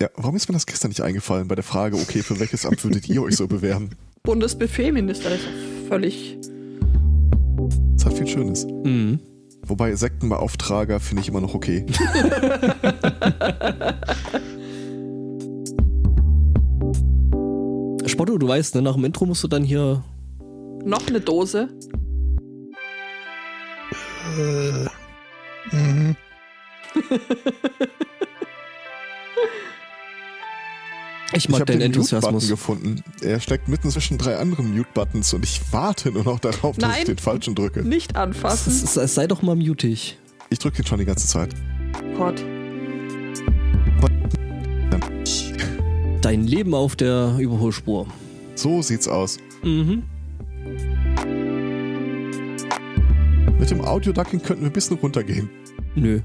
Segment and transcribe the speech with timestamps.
[0.00, 2.84] Ja, warum ist mir das gestern nicht eingefallen bei der Frage, okay, für welches Amt
[2.84, 3.88] würdet ihr euch so bewerben?
[4.24, 5.48] Bundesbuffetminister ist
[5.88, 6.36] völlig.
[7.94, 8.66] Das hat viel Schönes.
[8.66, 9.20] Mhm.
[9.62, 11.86] Wobei Sektenbeauftrager finde ich immer noch okay.
[18.06, 20.04] Spotto, du weißt, ne, nach dem Intro musst du dann hier.
[20.84, 21.70] Noch eine Dose.
[24.38, 24.88] Äh,
[25.74, 26.16] mhm.
[31.36, 32.48] Ich mag ich habe deinen den Mute-Button Enthusiasmus.
[32.48, 33.02] gefunden.
[33.20, 36.98] Er steckt mitten zwischen drei anderen Mute-Buttons und ich warte nur noch darauf, dass Nein.
[37.00, 37.82] ich den falschen drücke.
[37.82, 38.72] Nicht Es, anfassen.
[38.72, 40.18] es, es sei doch mal mutig.
[40.50, 41.50] Ich drücke ihn schon die ganze Zeit.
[42.16, 42.42] Gott.
[46.22, 48.06] Dein Leben auf der Überholspur.
[48.54, 49.38] So sieht's aus.
[49.62, 50.02] Mhm.
[53.58, 55.48] Mit dem Audio-Ducking könnten wir ein bisschen runtergehen.
[55.94, 56.20] Nö.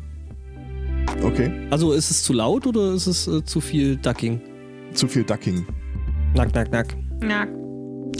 [1.23, 1.51] Okay.
[1.69, 4.41] Also ist es zu laut oder ist es äh, zu viel Ducking?
[4.93, 5.65] Zu viel Ducking.
[6.35, 6.95] Nack, nack, nack.
[7.27, 7.47] Ja.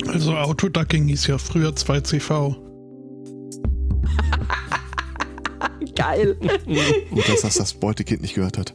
[0.08, 2.56] Also Autoducking hieß ja früher 2CV.
[5.96, 6.36] Geil.
[7.09, 8.73] Gut, dass das das Beutekind nicht gehört hat.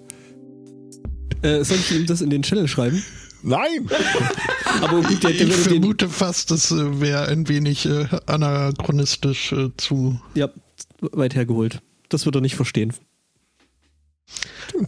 [1.42, 3.02] Äh, soll ich ihm das in den Channel schreiben?
[3.42, 3.88] Nein!
[4.82, 9.70] Aber gut, der, der Ich vermute fast, das äh, wäre ein wenig äh, anachronistisch äh,
[9.76, 10.20] zu.
[10.34, 10.50] Ja,
[11.00, 11.80] weit hergeholt.
[12.08, 12.92] Das wird er nicht verstehen.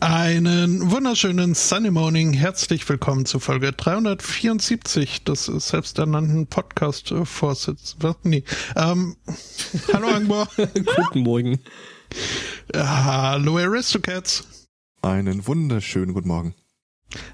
[0.01, 2.33] Einen wunderschönen Sunny Morning.
[2.33, 7.97] Herzlich willkommen zu Folge 374 des selbsternannten Podcast-Vorsitz.
[8.01, 8.17] Was?
[8.23, 8.45] Nee.
[8.77, 9.17] Ähm,
[9.93, 10.47] hallo Angbo.
[10.57, 11.61] Guten Morgen.
[12.75, 14.67] hallo Aristocats.
[15.03, 16.55] Einen wunderschönen guten Morgen.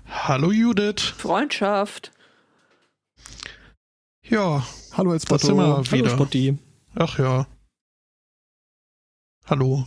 [0.06, 1.00] Hallo Judith.
[1.00, 2.12] Freundschaft.
[4.22, 6.10] Ja, Hallo, sind wir Hallo wieder.
[6.10, 6.58] Spotti.
[6.94, 7.46] Ach ja.
[9.46, 9.86] Hallo.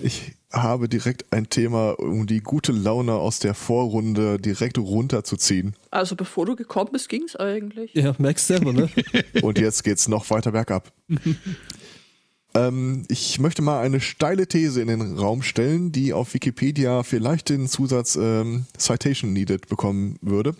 [0.00, 5.74] Ich habe direkt ein Thema, um die gute Laune aus der Vorrunde direkt runterzuziehen.
[5.90, 7.94] Also bevor du gekommen bist, ging's eigentlich.
[7.94, 8.90] Ja, merkst selber, ne?
[9.42, 10.92] Und jetzt geht's noch weiter bergab.
[12.54, 17.48] ähm, ich möchte mal eine steile These in den Raum stellen, die auf Wikipedia vielleicht
[17.48, 20.56] den Zusatz ähm, Citation Needed bekommen würde.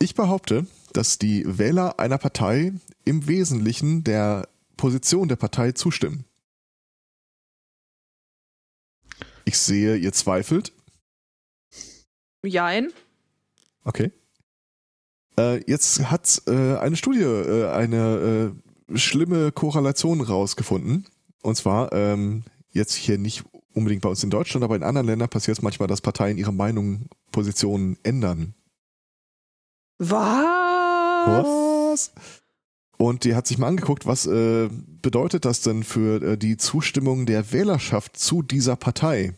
[0.00, 2.72] Ich behaupte, dass die Wähler einer Partei
[3.04, 6.24] im Wesentlichen der Position der Partei zustimmen.
[9.54, 10.72] Ich sehe, ihr zweifelt.
[12.44, 12.92] Jein.
[13.84, 14.10] Okay.
[15.38, 18.52] Äh, jetzt hat äh, eine Studie äh, eine
[18.90, 21.06] äh, schlimme Korrelation rausgefunden.
[21.44, 22.42] Und zwar ähm,
[22.72, 23.44] jetzt hier nicht
[23.74, 26.52] unbedingt bei uns in Deutschland, aber in anderen Ländern passiert es manchmal, dass Parteien ihre
[26.52, 28.54] Meinung, Positionen ändern.
[29.98, 31.28] Was?
[31.28, 32.12] Was?
[32.96, 34.68] Und die hat sich mal angeguckt, was äh,
[35.00, 39.34] bedeutet das denn für äh, die Zustimmung der Wählerschaft zu dieser Partei?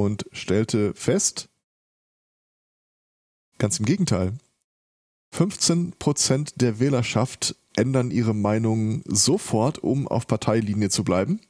[0.00, 1.50] Und stellte fest,
[3.58, 4.32] ganz im Gegenteil,
[5.36, 11.40] 15% der Wählerschaft ändern ihre Meinung sofort, um auf Parteilinie zu bleiben.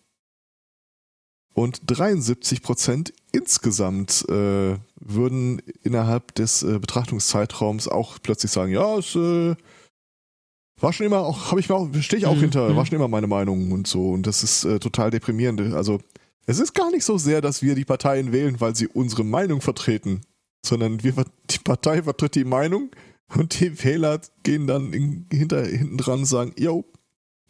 [1.55, 9.55] Und 73% insgesamt äh, würden innerhalb des äh, Betrachtungszeitraums auch plötzlich sagen, ja, es äh,
[10.81, 12.77] war schon immer auch, habe ich auch, stehe ich auch Mhm, hinter, mhm.
[12.77, 14.11] war schon immer meine Meinung und so.
[14.11, 15.73] Und das ist äh, total deprimierend.
[15.73, 16.01] Also
[16.51, 19.61] es ist gar nicht so sehr, dass wir die Parteien wählen, weil sie unsere Meinung
[19.61, 20.23] vertreten,
[20.67, 21.15] sondern wir,
[21.49, 22.91] die Partei vertritt die Meinung
[23.37, 26.85] und die Wähler gehen dann in, hinter, hinten dran und sagen, yo,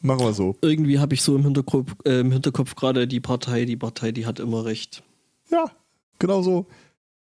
[0.01, 0.57] machen wir so.
[0.61, 4.27] Irgendwie habe ich so im Hinterkopf, äh, im Hinterkopf gerade die Partei, die Partei, die
[4.27, 5.03] hat immer recht.
[5.51, 5.71] Ja,
[6.19, 6.67] genau so.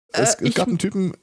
[0.10, 1.14] Es, Äh, es gab einen Typen,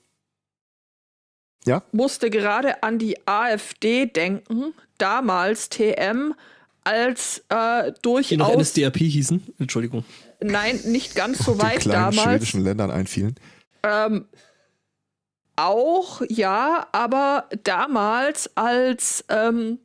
[1.93, 4.73] Musste gerade an die AfD denken.
[4.97, 6.35] Damals TM
[6.83, 8.57] als äh, Die noch durchaus.
[8.57, 9.43] NSDAP hießen.
[9.59, 10.05] Entschuldigung.
[10.41, 12.23] Nein, nicht ganz so den weit kleinen damals.
[12.23, 13.35] schwedischen Ländern einfielen.
[13.83, 14.27] Ähm,
[15.57, 19.79] auch, ja, aber damals als ähm,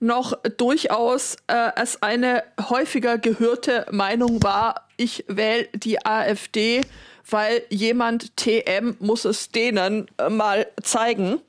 [0.00, 6.82] noch durchaus äh, es eine häufiger gehörte Meinung war, ich wähle die AfD,
[7.30, 11.40] weil jemand TM muss es denen äh, mal zeigen.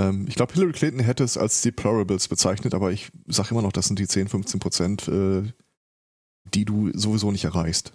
[0.00, 3.72] Ähm, ich glaube, Hillary Clinton hätte es als Deplorables bezeichnet, aber ich sage immer noch,
[3.72, 5.42] das sind die 10, 15 Prozent, äh,
[6.54, 7.92] die du sowieso nicht erreichst.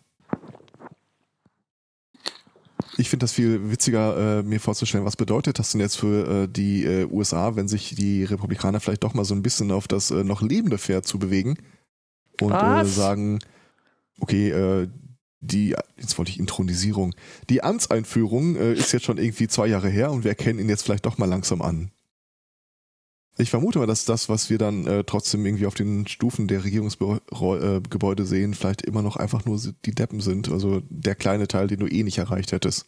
[2.97, 6.47] Ich finde das viel witziger, äh, mir vorzustellen, was bedeutet das denn jetzt für äh,
[6.47, 10.11] die äh, USA, wenn sich die Republikaner vielleicht doch mal so ein bisschen auf das
[10.11, 11.57] äh, noch lebende Pferd zu bewegen
[12.39, 13.39] und äh, sagen,
[14.19, 14.87] okay, äh,
[15.41, 17.13] die, jetzt wollte ich Intronisierung,
[17.49, 21.05] die Amtseinführung ist jetzt schon irgendwie zwei Jahre her und wir erkennen ihn jetzt vielleicht
[21.05, 21.91] doch mal langsam an.
[23.37, 26.63] Ich vermute mal, dass das, was wir dann äh, trotzdem irgendwie auf den Stufen der
[26.63, 30.49] Regierungsgebäude äh, sehen, vielleicht immer noch einfach nur die Deppen sind.
[30.49, 32.85] Also der kleine Teil, den du eh nicht erreicht hättest.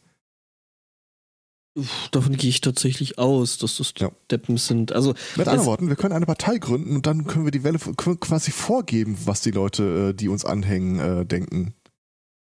[2.11, 4.09] Davon gehe ich tatsächlich aus, dass das ja.
[4.31, 4.94] Deppen sind.
[4.94, 7.77] Also mit anderen Worten, wir können eine Partei gründen und dann können wir die Welle
[7.77, 11.75] quasi vorgeben, was die Leute, äh, die uns anhängen, äh, denken.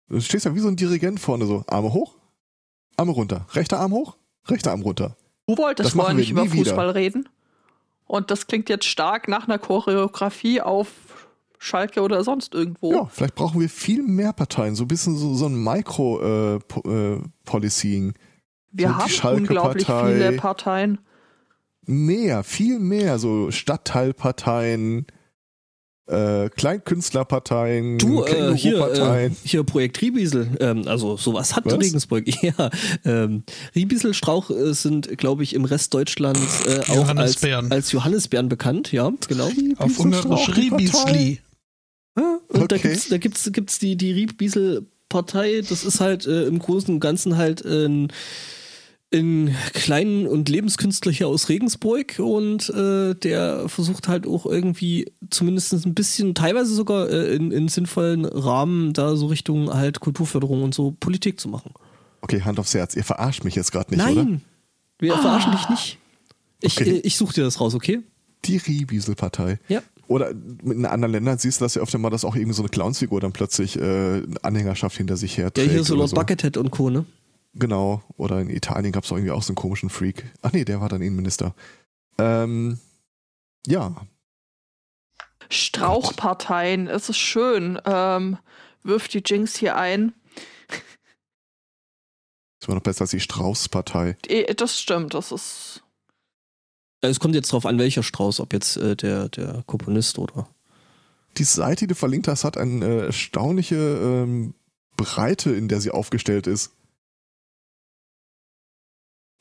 [0.07, 2.15] Du stehst ja wie so ein Dirigent vorne so, Arme hoch,
[2.97, 4.17] Arme runter, rechter Arm hoch,
[4.47, 5.15] rechter Arm runter.
[5.45, 6.95] Du wolltest vorhin nicht über Fußball wieder.
[6.95, 7.29] reden.
[8.11, 10.89] Und das klingt jetzt stark nach einer Choreografie auf
[11.57, 12.91] Schalke oder sonst irgendwo.
[12.91, 18.09] Ja, vielleicht brauchen wir viel mehr Parteien, so ein bisschen so, so ein Micro-Policing.
[18.09, 18.13] Äh, äh,
[18.73, 20.97] wir so haben unglaublich viele Parteien.
[21.85, 25.07] Mehr, viel mehr, so Stadtteilparteien,
[26.07, 31.79] äh, Kleinkünstlerparteien, du, äh, hier, äh, hier Projekt Riebiesel, ähm, also sowas hat Was?
[31.79, 32.25] Regensburg.
[32.41, 32.71] Ja,
[33.05, 33.43] ähm,
[33.75, 38.91] Riebiesel Strauch äh, sind, glaube ich, im Rest Deutschlands äh, auch als, als Johannisbeeren bekannt,
[38.91, 39.49] ja, genau.
[39.77, 41.39] Auf Ungarisch Riebiesli.
[42.17, 42.67] Ja, und okay.
[42.67, 46.93] da gibt's, da gibt's, gibt's die, die Riebiesel Partei, das ist halt äh, im Großen
[46.93, 48.13] und Ganzen halt ein äh,
[49.13, 55.73] ein kleinen und Lebenskünstler hier aus Regensburg und äh, der versucht halt auch irgendwie zumindest
[55.73, 60.73] ein bisschen, teilweise sogar äh, in, in sinnvollen Rahmen da so Richtung halt Kulturförderung und
[60.73, 61.73] so Politik zu machen.
[62.21, 64.23] Okay, Hand aufs Herz, ihr verarscht mich jetzt gerade nicht, Nein, oder?
[64.23, 64.41] Nein,
[64.99, 65.17] wir ah.
[65.17, 65.97] verarschen dich nicht.
[66.61, 66.97] Ich, okay.
[66.97, 67.99] äh, ich suche dir das raus, okay?
[68.45, 69.59] Die Riebiesel-Partei.
[69.67, 69.81] Ja.
[70.07, 72.69] Oder in anderen Ländern siehst du das ja öfter mal, dass auch irgendwie so eine
[72.69, 76.15] Clownsfigur dann plötzlich äh, Anhängerschaft hinter sich her Ja, hier so Lord so.
[76.15, 77.05] Buckethead und Co., ne?
[77.53, 78.03] Genau.
[78.17, 80.31] Oder in Italien gab es auch irgendwie auch so einen komischen Freak.
[80.41, 81.53] Ach nee, der war dann Innenminister.
[82.17, 82.79] Ähm,
[83.67, 83.95] ja.
[85.49, 87.79] Strauchparteien, es ist schön.
[87.85, 88.37] Ähm,
[88.83, 90.13] wirft die Jinx hier ein.
[92.59, 94.17] Das war noch besser als die Strauß-Partei.
[94.55, 95.83] Das stimmt, das ist.
[97.01, 100.47] Es kommt jetzt drauf an, welcher Strauß, ob jetzt äh, der, der Komponist oder.
[101.37, 104.53] Die Seite, die du verlinkt hast, hat eine äh, erstaunliche ähm,
[104.95, 106.73] Breite, in der sie aufgestellt ist.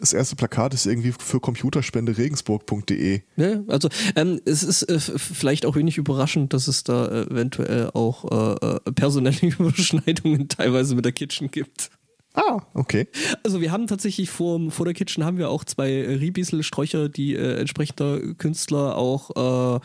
[0.01, 3.21] Das erste Plakat ist irgendwie für Computerspende regensburg.de.
[3.37, 7.91] Ja, also ähm, es ist äh, vielleicht auch wenig überraschend, dass es da äh, eventuell
[7.93, 8.25] auch
[8.59, 11.91] äh, äh personelle Überschneidungen teilweise mit der Kitchen gibt.
[12.33, 13.09] Ah, okay.
[13.43, 17.59] Also wir haben tatsächlich vor, vor der Kitchen haben wir auch zwei Ribiesel-Sträucher, die äh,
[17.59, 19.81] entsprechender Künstler auch äh,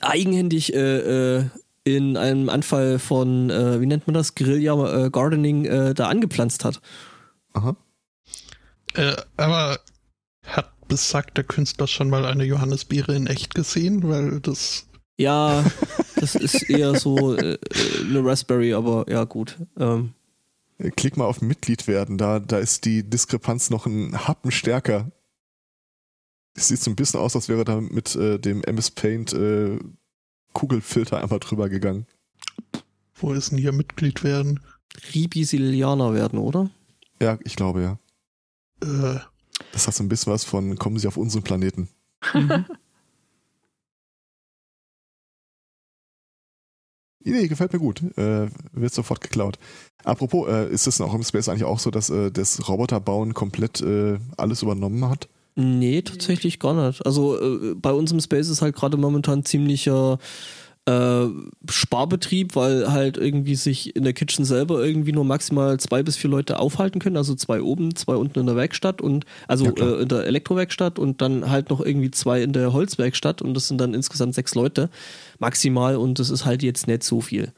[0.00, 1.44] eigenhändig äh,
[1.84, 6.80] in einem Anfall von, wie nennt man das, Guerilla Gardening da angepflanzt hat.
[7.54, 7.74] Aha.
[8.94, 9.80] Äh, aber
[10.44, 14.08] hat besagter Künstler schon mal eine Johannisbeere in echt gesehen?
[14.08, 14.86] Weil das.
[15.16, 15.64] Ja,
[16.16, 17.58] das ist eher so äh,
[18.00, 19.58] eine Raspberry, aber ja, gut.
[19.78, 20.14] Ähm.
[20.96, 25.10] Klick mal auf Mitglied werden, da, da ist die Diskrepanz noch ein Happen stärker.
[26.54, 29.78] Es sieht so ein bisschen aus, als wäre da mit äh, dem MS Paint äh,
[30.54, 32.06] Kugelfilter einfach drüber gegangen.
[33.14, 34.60] Wo ist denn hier Mitglied werden?
[35.14, 36.70] Ribisilianer werden, oder?
[37.20, 37.98] Ja, ich glaube ja.
[38.82, 39.18] Äh.
[39.72, 41.88] Das hat so ein bisschen was von kommen Sie auf unseren Planeten.
[42.34, 42.64] Mhm.
[47.22, 48.02] Nee, gefällt mir gut.
[48.16, 49.58] Äh, wird sofort geklaut.
[50.04, 53.82] Apropos, äh, ist es auch im Space eigentlich auch so, dass äh, das Roboterbauen komplett
[53.82, 55.28] äh, alles übernommen hat?
[55.54, 57.04] Nee, tatsächlich gar nicht.
[57.04, 60.18] Also äh, bei uns im Space ist halt gerade momentan ziemlicher
[60.86, 61.26] äh,
[61.68, 66.30] Sparbetrieb, weil halt irgendwie sich in der Kitchen selber irgendwie nur maximal zwei bis vier
[66.30, 70.02] Leute aufhalten können, also zwei oben, zwei unten in der Werkstatt und also ja, äh,
[70.02, 73.80] in der Elektrowerkstatt und dann halt noch irgendwie zwei in der Holzwerkstatt und das sind
[73.80, 74.90] dann insgesamt sechs Leute
[75.38, 77.52] maximal und das ist halt jetzt nicht so viel.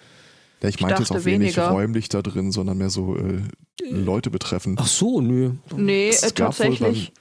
[0.63, 1.71] Ja, ich meinte jetzt auch wenig weniger.
[1.71, 3.43] räumlich da drin, sondern mehr so äh,
[3.89, 4.79] Leute betreffend.
[4.81, 5.53] Ach so, nö.
[5.77, 7.13] Nee, äh, tatsächlich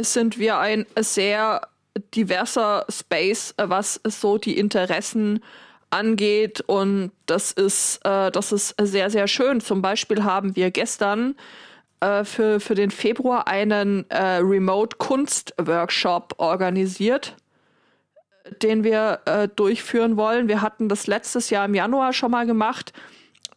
[0.00, 1.62] sind wir ein sehr
[2.00, 5.40] diverser Space, äh, was so die Interessen
[5.90, 6.60] angeht.
[6.66, 9.60] Und das ist, äh, das ist sehr, sehr schön.
[9.60, 11.34] Zum Beispiel haben wir gestern
[12.00, 17.36] äh, für, für den Februar einen äh, Remote-Kunst-Workshop organisiert,
[18.62, 20.48] den wir äh, durchführen wollen.
[20.48, 22.92] Wir hatten das letztes Jahr im Januar schon mal gemacht.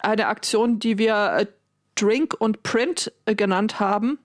[0.00, 1.46] Eine Aktion, die wir äh,
[1.94, 4.18] Drink und Print genannt haben.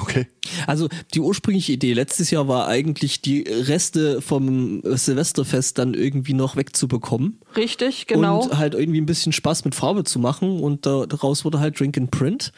[0.00, 0.26] Okay.
[0.66, 6.56] Also die ursprüngliche Idee letztes Jahr war eigentlich, die Reste vom Silvesterfest dann irgendwie noch
[6.56, 7.40] wegzubekommen.
[7.56, 8.42] Richtig, genau.
[8.42, 11.96] Und halt irgendwie ein bisschen Spaß mit Farbe zu machen und daraus wurde halt Drink
[11.96, 12.52] and Print.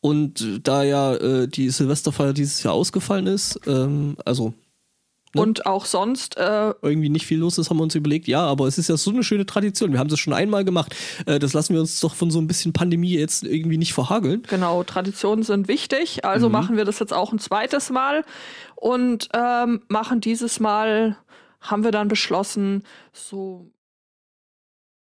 [0.00, 4.54] Und da ja äh, die Silvesterfeier dieses Jahr ausgefallen ist, ähm, also
[5.32, 5.42] Ne?
[5.42, 8.66] Und auch sonst, äh, irgendwie nicht viel los ist, haben wir uns überlegt, ja, aber
[8.66, 9.92] es ist ja so eine schöne Tradition.
[9.92, 10.94] Wir haben das schon einmal gemacht.
[11.26, 14.42] Äh, das lassen wir uns doch von so ein bisschen Pandemie jetzt irgendwie nicht verhageln.
[14.48, 16.24] genau, Traditionen sind wichtig.
[16.24, 16.52] Also Mhm.
[16.52, 18.24] machen wir das jetzt auch ein zweites Mal
[18.74, 21.16] und ähm, machen dieses Mal,
[21.60, 22.82] haben wir dann beschlossen,
[23.12, 23.70] so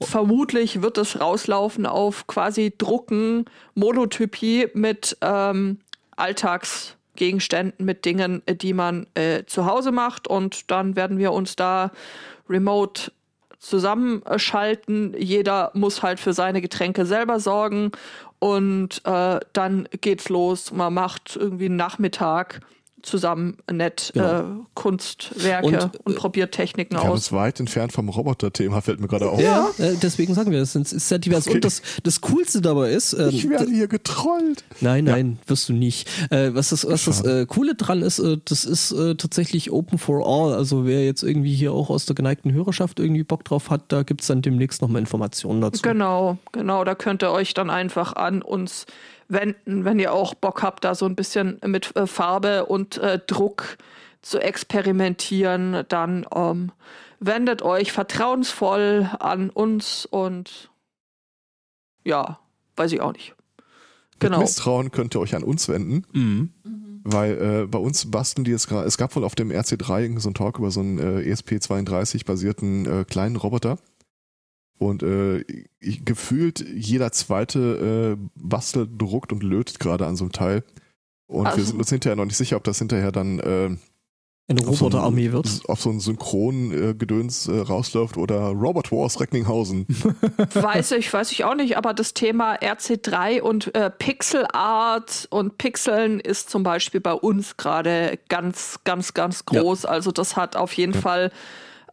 [0.01, 3.45] vermutlich wird es rauslaufen auf quasi Drucken,
[3.75, 5.79] Monotypie mit ähm,
[7.19, 10.27] Alltagsgegenständen, mit Dingen, äh, die man äh, zu Hause macht.
[10.27, 11.91] Und dann werden wir uns da
[12.49, 13.11] remote
[13.59, 15.13] zusammenschalten.
[15.17, 17.91] Jeder muss halt für seine Getränke selber sorgen.
[18.39, 20.71] Und äh, dann geht's los.
[20.71, 22.61] Man macht irgendwie einen Nachmittag
[23.01, 24.39] zusamem nett Genau.
[24.39, 27.12] äh, Kunstwerke Und, und, äh, probiert Techniken Wir aus.
[27.12, 29.39] uns weit entfernt vom Roboter-Thema, fällt mir gerade auf.
[29.39, 30.75] Ja, äh, deswegen sagen wir das.
[30.75, 31.48] Es ist sehr divers.
[31.48, 31.56] Okay.
[31.56, 34.63] Und das, das Coolste dabei ist, ähm, Ich werde hier getrollt.
[34.82, 36.10] Nein, nein, wirst du nicht.
[36.32, 39.98] Äh, was das, was das äh, Coole dran ist, äh, das ist äh, tatsächlich open
[39.98, 40.53] for all.
[40.56, 44.03] Also wer jetzt irgendwie hier auch aus der geneigten Hörerschaft irgendwie Bock drauf hat, da
[44.03, 45.82] gibt's dann demnächst nochmal Informationen dazu.
[45.82, 46.84] Genau, genau.
[46.84, 48.86] Da könnt ihr euch dann einfach an uns
[49.29, 53.19] wenden, wenn ihr auch Bock habt, da so ein bisschen mit äh, Farbe und äh,
[53.25, 53.77] Druck
[54.21, 55.86] zu experimentieren.
[55.88, 56.71] Dann ähm,
[57.19, 60.69] wendet euch vertrauensvoll an uns und
[62.03, 62.39] ja,
[62.75, 63.36] weiß ich auch nicht.
[64.13, 64.39] Mit Genau.
[64.39, 66.50] Misstrauen könnt ihr euch an uns wenden, Mhm.
[67.03, 70.21] weil äh, bei uns basteln die jetzt gerade, es gab wohl auf dem RC3 irgendwie
[70.21, 73.77] so einen Talk über so einen äh, ESP32 basierten äh, kleinen Roboter.
[74.79, 75.43] Und äh,
[75.79, 80.63] ich, gefühlt jeder zweite äh, bastelt, druckt und lötet gerade an so einem Teil.
[81.27, 83.43] Und wir Also- sind uns hinterher noch nicht sicher, ob das hinterher dann äh,
[84.48, 85.62] Eine auf so ein- Roboterarmee wird.
[85.67, 89.86] auf so ein Synchron-Gedöns äh, rausläuft oder Robot Wars Recklinghausen.
[90.53, 95.57] Weiß ich, weiß ich auch nicht, aber das Thema RC3 und äh, Pixel Art und
[95.57, 99.62] Pixeln ist zum Beispiel bei uns gerade ganz, ganz, ganz Ja.
[99.62, 99.86] groß.
[99.86, 101.31] Also das hat auf jeden Fall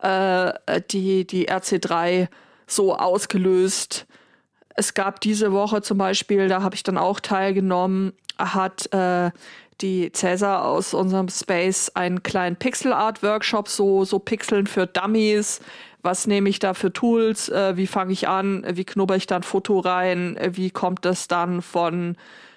[0.01, 0.53] äh,
[0.91, 2.29] die, die RC3
[2.67, 4.07] so ausgelöst.
[4.75, 9.31] Es gab diese Woche zum Beispiel, da habe ich dann auch teilgenommen, hat äh,
[9.81, 15.61] die Cäsar aus unserem Space einen kleinen Pixel Art Workshop, so, so Pixeln für Dummies.
[16.03, 17.49] Was nehme ich da für Tools?
[17.49, 18.65] Äh, wie fange ich an?
[18.69, 20.39] Wie knubber ich dann Foto rein?
[20.53, 22.17] Wie kommt das dann von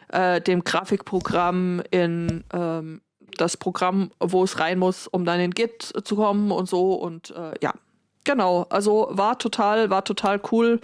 [0.10, 3.02] äh, dem Grafikprogramm in ähm,
[3.38, 6.94] das Programm, wo es rein muss, um dann in Git zu kommen und so?
[6.94, 7.74] Und äh, ja,
[8.30, 8.68] genau.
[8.70, 10.80] Also war total, war total cool.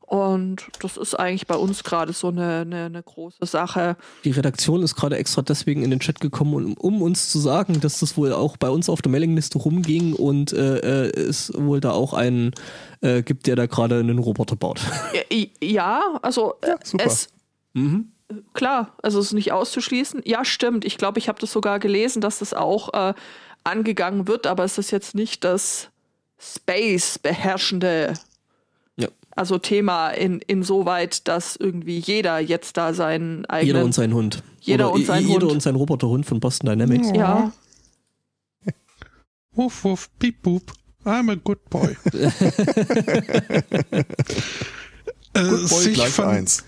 [0.00, 3.96] Und das ist eigentlich bei uns gerade so eine, eine, eine große Sache.
[4.24, 7.80] Die Redaktion ist gerade extra deswegen in den Chat gekommen, um, um uns zu sagen,
[7.80, 11.80] dass das wohl auch bei uns auf der Mailingliste rumging und äh, äh, es wohl
[11.80, 12.52] da auch einen
[13.00, 14.80] äh, gibt, der da gerade einen Roboter baut.
[15.14, 17.06] Ja, Ja, also äh, super.
[17.06, 17.28] es
[17.74, 18.12] Mhm.
[18.52, 20.20] klar, also es ist nicht auszuschließen.
[20.26, 20.84] Ja, stimmt.
[20.84, 23.14] Ich glaube, ich habe das sogar gelesen, dass das auch äh,
[23.64, 25.88] angegangen wird, aber es ist jetzt nicht das
[26.42, 28.14] Space beherrschende
[28.96, 29.08] Ja.
[29.36, 34.42] also Thema in, insoweit, dass irgendwie jeder jetzt da seinen eigenen Jeder und sein Hund.
[34.60, 35.52] Jeder Oder und sein jeder Hund.
[35.52, 37.08] und sein Roboterhund von Boston Dynamics.
[37.14, 37.52] ja,
[39.54, 40.72] Wuff, wuff, piep, boop.
[41.04, 41.96] I'm a good boy.
[45.34, 46.64] äh, Good Boy sich, von, eins.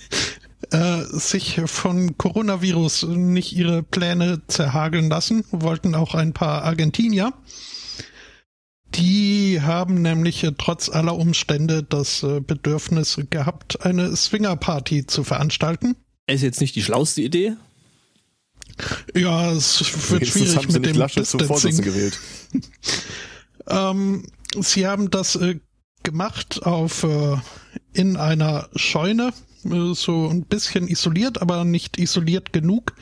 [0.70, 7.32] äh, sich von Coronavirus nicht ihre Pläne zerhageln lassen, wollten auch ein paar Argentinier.
[8.94, 15.96] Die haben nämlich äh, trotz aller Umstände das äh, Bedürfnis gehabt, eine Swingerparty zu veranstalten.
[16.26, 17.54] Ist jetzt nicht die schlauste Idee.
[19.14, 19.80] Ja, es
[20.10, 21.84] wird Wenigstens schwierig mit dem Vorsitzenden Distancing.
[21.84, 22.18] gewählt.
[23.70, 24.24] Ähm,
[24.58, 25.60] sie haben das äh,
[26.02, 27.36] gemacht auf äh,
[27.92, 29.32] in einer Scheune,
[29.64, 32.94] äh, so ein bisschen isoliert, aber nicht isoliert genug,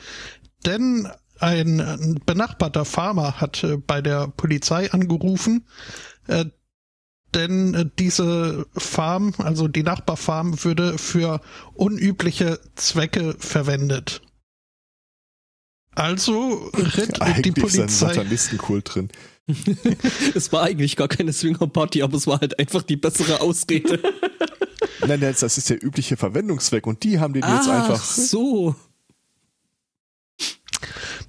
[0.65, 1.07] denn
[1.39, 5.65] ein, benachbarter Farmer hat äh, bei der Polizei angerufen,
[6.27, 6.45] äh,
[7.33, 11.41] denn äh, diese Farm, also die Nachbarfarm, würde für
[11.73, 14.21] unübliche Zwecke verwendet.
[15.95, 17.87] Also ritt die Eigentlich ist ein Polizei.
[17.87, 19.09] Satanistenkult drin.
[20.35, 23.99] Es war eigentlich gar keine Swinger-Party, aber es war halt einfach die bessere Ausrede.
[25.07, 28.03] Nein, nein, das ist der übliche Verwendungszweck und die haben den jetzt Ach einfach.
[28.03, 28.75] so.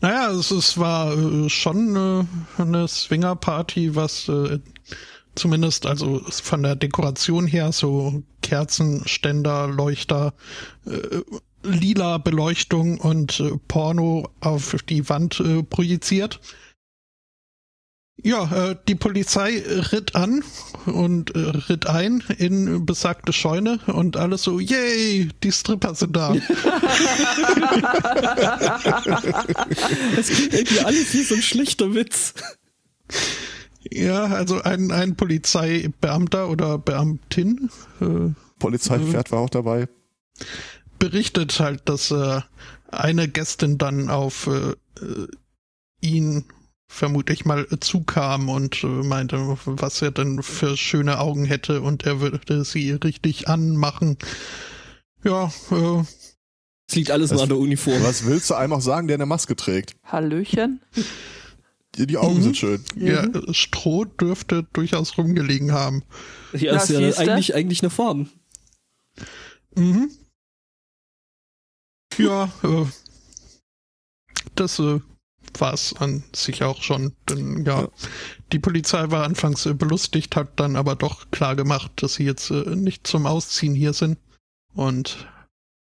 [0.00, 4.60] Naja, es, es war äh, schon äh, eine Swinger-Party, was äh,
[5.34, 10.34] zumindest also von der Dekoration her so Kerzenständer, Leuchter,
[11.62, 16.40] lila Beleuchtung und Porno auf die Wand projiziert.
[18.22, 20.42] Ja, äh, die Polizei ritt an
[20.86, 26.34] und äh, ritt ein in besagte Scheune und alles so, yay, die Stripper sind da.
[30.16, 32.34] Das klingt irgendwie alles wie so ein schlechter Witz.
[33.90, 37.70] ja, also ein, ein Polizeibeamter oder Beamtin
[38.00, 39.88] äh, Polizeipferd war auch dabei.
[40.98, 42.40] berichtet halt, dass äh,
[42.90, 45.28] eine Gästin dann auf äh, äh,
[46.90, 52.20] vermutlich mal zukam und äh, meinte, was er denn für schöne Augen hätte und er
[52.20, 54.16] würde sie richtig anmachen.
[55.22, 56.02] Ja, äh,
[56.88, 58.02] Es liegt alles nur Das- an der Uniform.
[58.02, 59.96] Was willst du einem auch sagen, der eine Maske trägt?
[60.04, 60.80] Hallöchen.
[61.96, 62.42] Die, die Augen Mhm.
[62.42, 62.82] sind schön.
[62.96, 66.02] ja, Stroh dürfte durchaus rumgelegen haben.
[66.54, 68.30] Ja, Na, ist ja eigentlich, eigentlich eine Form.
[69.74, 70.10] Mhm.
[72.16, 72.86] Ja, äh,
[74.54, 75.00] das äh,
[75.60, 77.12] war es an sich auch schon.
[77.28, 77.88] Denn ja, Ja.
[78.52, 82.50] die Polizei war anfangs äh, belustigt, hat dann aber doch klar gemacht, dass sie jetzt
[82.50, 84.18] äh, nicht zum Ausziehen hier sind.
[84.74, 85.26] Und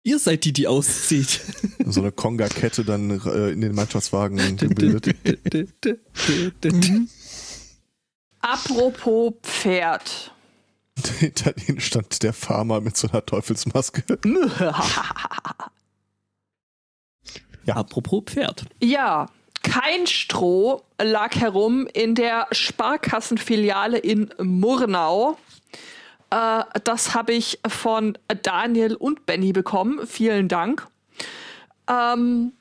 [0.03, 1.41] Ihr seid die, die auszieht.
[1.85, 5.15] So eine Konga-Kette dann äh, in den Mannschaftswagen gebildet.
[6.63, 7.07] mhm.
[8.41, 10.33] Apropos Pferd.
[11.19, 14.03] Hinter ihnen stand der Farmer mit so einer Teufelsmaske.
[17.65, 17.75] Ja.
[17.75, 18.65] Apropos Pferd.
[18.81, 19.27] Ja,
[19.71, 25.37] kein Stroh lag herum in der Sparkassenfiliale in Murnau.
[26.29, 30.05] Äh, das habe ich von Daniel und Benny bekommen.
[30.05, 30.87] Vielen Dank.
[31.89, 32.51] Ähm,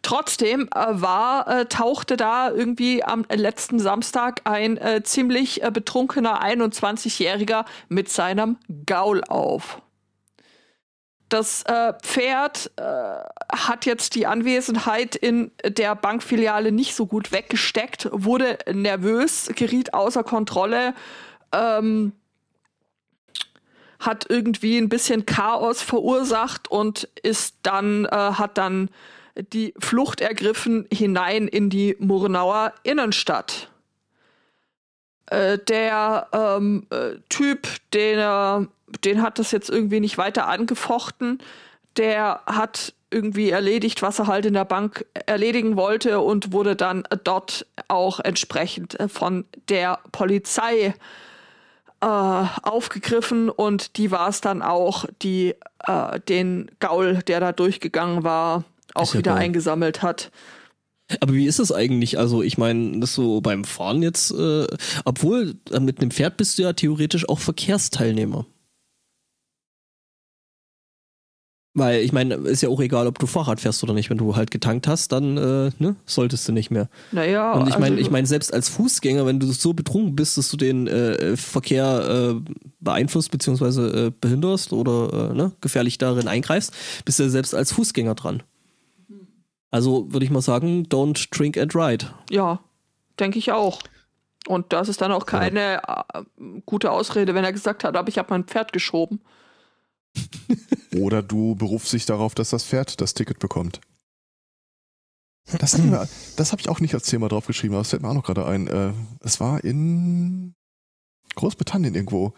[0.00, 6.42] trotzdem äh, war, äh, tauchte da irgendwie am letzten Samstag ein äh, ziemlich äh, betrunkener
[6.42, 9.82] 21-Jähriger mit seinem Gaul auf.
[11.28, 12.82] Das äh, Pferd äh,
[13.52, 20.22] hat jetzt die Anwesenheit in der Bankfiliale nicht so gut weggesteckt, wurde nervös, geriet außer
[20.22, 20.94] Kontrolle,
[21.52, 22.12] ähm,
[23.98, 28.88] hat irgendwie ein bisschen Chaos verursacht und ist dann, äh, hat dann
[29.52, 33.68] die Flucht ergriffen hinein in die Murnauer Innenstadt.
[35.26, 38.68] Äh, der ähm, äh, Typ, den er
[39.04, 41.38] den hat das jetzt irgendwie nicht weiter angefochten.
[41.96, 47.04] Der hat irgendwie erledigt, was er halt in der Bank erledigen wollte und wurde dann
[47.24, 50.94] dort auch entsprechend äh, von der Polizei
[52.00, 55.54] äh, aufgegriffen und die war es dann auch, die
[55.86, 59.44] äh, den Gaul, der da durchgegangen war, auch ja wieder geil.
[59.44, 60.30] eingesammelt hat.
[61.20, 62.18] Aber wie ist das eigentlich?
[62.18, 64.66] Also, ich meine, das so beim Fahren jetzt, äh,
[65.04, 68.44] obwohl äh, mit einem Pferd bist du ja theoretisch auch Verkehrsteilnehmer.
[71.78, 74.08] Weil ich meine, ist ja auch egal, ob du Fahrrad fährst oder nicht.
[74.08, 76.88] Wenn du halt getankt hast, dann äh, ne, solltest du nicht mehr.
[77.12, 80.38] Naja, Und ich meine, also- ich meine, selbst als Fußgänger, wenn du so betrunken bist,
[80.38, 84.06] dass du den äh, Verkehr äh, beeinflusst bzw.
[84.06, 86.72] Äh, behinderst oder äh, ne, gefährlich darin eingreifst,
[87.04, 88.42] bist du ja selbst als Fußgänger dran.
[89.70, 92.06] Also würde ich mal sagen, don't drink and ride.
[92.30, 92.60] Ja,
[93.20, 93.82] denke ich auch.
[94.46, 96.22] Und das ist dann auch keine äh,
[96.64, 99.20] gute Ausrede, wenn er gesagt hat, aber ich habe mein Pferd geschoben.
[101.00, 103.80] Oder du berufst dich darauf, dass das Pferd das Ticket bekommt.
[105.58, 108.14] Das, wir- das habe ich auch nicht als Thema draufgeschrieben, aber es fällt mir auch
[108.14, 108.66] noch gerade ein.
[108.66, 110.54] Äh, Es war in
[111.36, 112.32] Großbritannien irgendwo,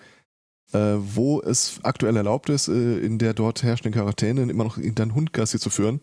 [0.73, 5.14] äh, wo es aktuell erlaubt ist, äh, in der dort herrschenden Quarantäne immer noch deinen
[5.14, 6.01] Hund Gassi zu führen.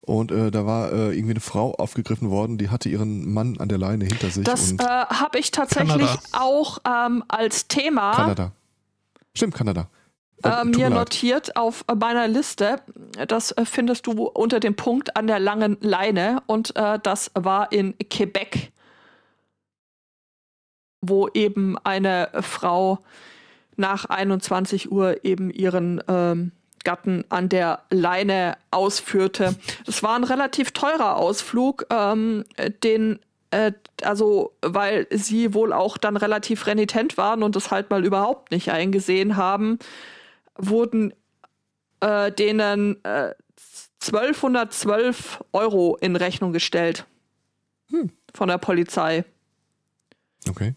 [0.00, 3.68] Und äh, da war äh, irgendwie eine Frau aufgegriffen worden, die hatte ihren Mann an
[3.68, 6.20] der Leine hinter sich Das äh, habe ich tatsächlich Kanada.
[6.32, 8.52] auch ähm, als Thema Kanada.
[9.36, 9.88] Stimmt, Kanada.
[10.42, 12.80] Äh, mir notiert auf meiner Liste.
[13.28, 17.72] Das äh, findest du unter dem Punkt an der langen Leine und äh, das war
[17.72, 18.72] in Quebec,
[21.00, 23.00] wo eben eine Frau
[23.76, 26.52] nach 21 Uhr eben ihren ähm,
[26.84, 29.54] Gatten an der Leine ausführte.
[29.86, 32.44] Es war ein relativ teurer Ausflug, ähm,
[32.82, 33.18] den
[33.50, 33.72] äh,
[34.02, 38.70] also weil sie wohl auch dann relativ renitent waren und es halt mal überhaupt nicht
[38.70, 39.78] eingesehen haben,
[40.60, 41.12] wurden
[42.00, 43.34] äh, denen äh,
[44.02, 47.06] 1212 Euro in Rechnung gestellt
[47.90, 48.10] Hm.
[48.34, 49.24] von der Polizei.
[50.48, 50.74] Okay.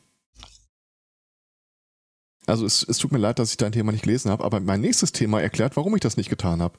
[2.46, 4.82] Also es, es tut mir leid, dass ich dein Thema nicht gelesen habe, aber mein
[4.82, 6.78] nächstes Thema erklärt, warum ich das nicht getan habe.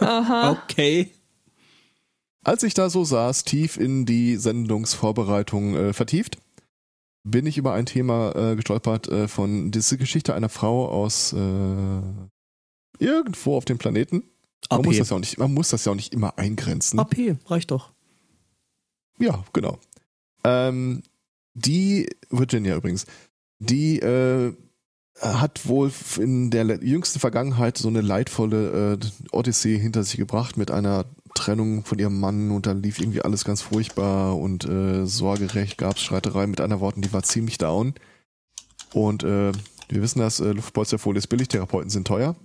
[0.00, 0.58] Aha.
[0.64, 1.10] Okay.
[2.42, 6.36] Als ich da so saß, tief in die Sendungsvorbereitung äh, vertieft,
[7.22, 12.02] bin ich über ein Thema äh, gestolpert äh, von dieser Geschichte einer Frau aus äh,
[12.98, 14.24] irgendwo auf dem Planeten.
[14.70, 14.86] Man AP.
[14.86, 16.98] muss, das ja auch nicht, man muss das ja auch nicht immer eingrenzen.
[16.98, 17.92] AP, reicht doch.
[19.18, 19.78] Ja, genau.
[20.42, 21.02] Ähm,
[21.54, 23.06] die, Virginia übrigens,
[23.58, 24.54] die äh,
[25.20, 28.98] hat wohl in der jüngsten Vergangenheit so eine leidvolle äh,
[29.32, 31.04] Odyssee hinter sich gebracht mit einer
[31.34, 35.96] Trennung von ihrem Mann und da lief irgendwie alles ganz furchtbar und äh, sorgerecht gab
[35.96, 37.94] es Streiterei mit anderen Worten, die war ziemlich down.
[38.92, 39.52] Und äh,
[39.88, 42.36] wir wissen, dass äh, Luftpolsterfolie ist billig, Therapeuten sind teuer.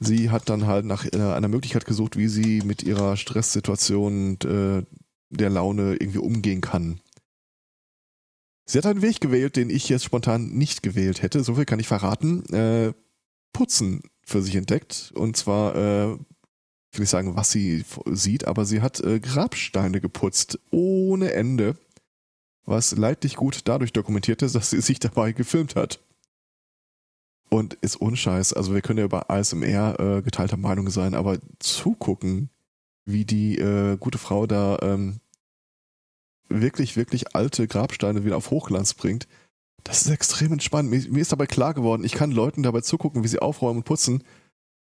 [0.00, 4.44] Sie hat dann halt nach äh, einer Möglichkeit gesucht, wie sie mit ihrer Stresssituation und
[4.44, 4.84] äh,
[5.30, 7.00] der Laune irgendwie umgehen kann.
[8.64, 11.42] Sie hat einen Weg gewählt, den ich jetzt spontan nicht gewählt hätte.
[11.42, 12.44] So viel kann ich verraten.
[12.52, 12.92] Äh,
[13.52, 15.10] Putzen für sich entdeckt.
[15.14, 20.00] Und zwar, äh, ich will nicht sagen, was sie sieht, aber sie hat äh, Grabsteine
[20.00, 20.60] geputzt.
[20.70, 21.76] Ohne Ende.
[22.64, 26.00] Was leidlich gut dadurch dokumentiert ist, dass sie sich dabei gefilmt hat.
[27.50, 28.52] Und ist unscheiß.
[28.52, 32.50] Also wir können ja über ASMR äh, geteilter Meinung sein, aber zugucken,
[33.06, 35.20] wie die äh, gute Frau da ähm,
[36.48, 39.26] wirklich, wirklich alte Grabsteine wieder auf Hochglanz bringt,
[39.84, 40.90] das ist extrem entspannend.
[40.90, 43.84] Mir, mir ist dabei klar geworden, ich kann Leuten dabei zugucken, wie sie aufräumen und
[43.84, 44.24] putzen.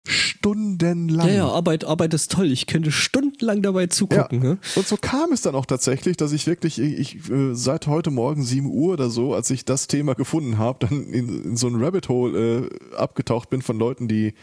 [0.05, 1.29] Stundenlang.
[1.29, 2.51] Ja, ja, Arbeit, Arbeit ist toll.
[2.51, 4.43] Ich könnte stundenlang dabei zugucken.
[4.43, 4.49] Ja.
[4.51, 4.59] Ne?
[4.75, 8.43] Und so kam es dann auch tatsächlich, dass ich wirklich, ich, äh, seit heute Morgen
[8.43, 11.77] 7 Uhr oder so, als ich das Thema gefunden habe, dann in, in so ein
[11.77, 14.35] Rabbit Hole äh, abgetaucht bin von Leuten, die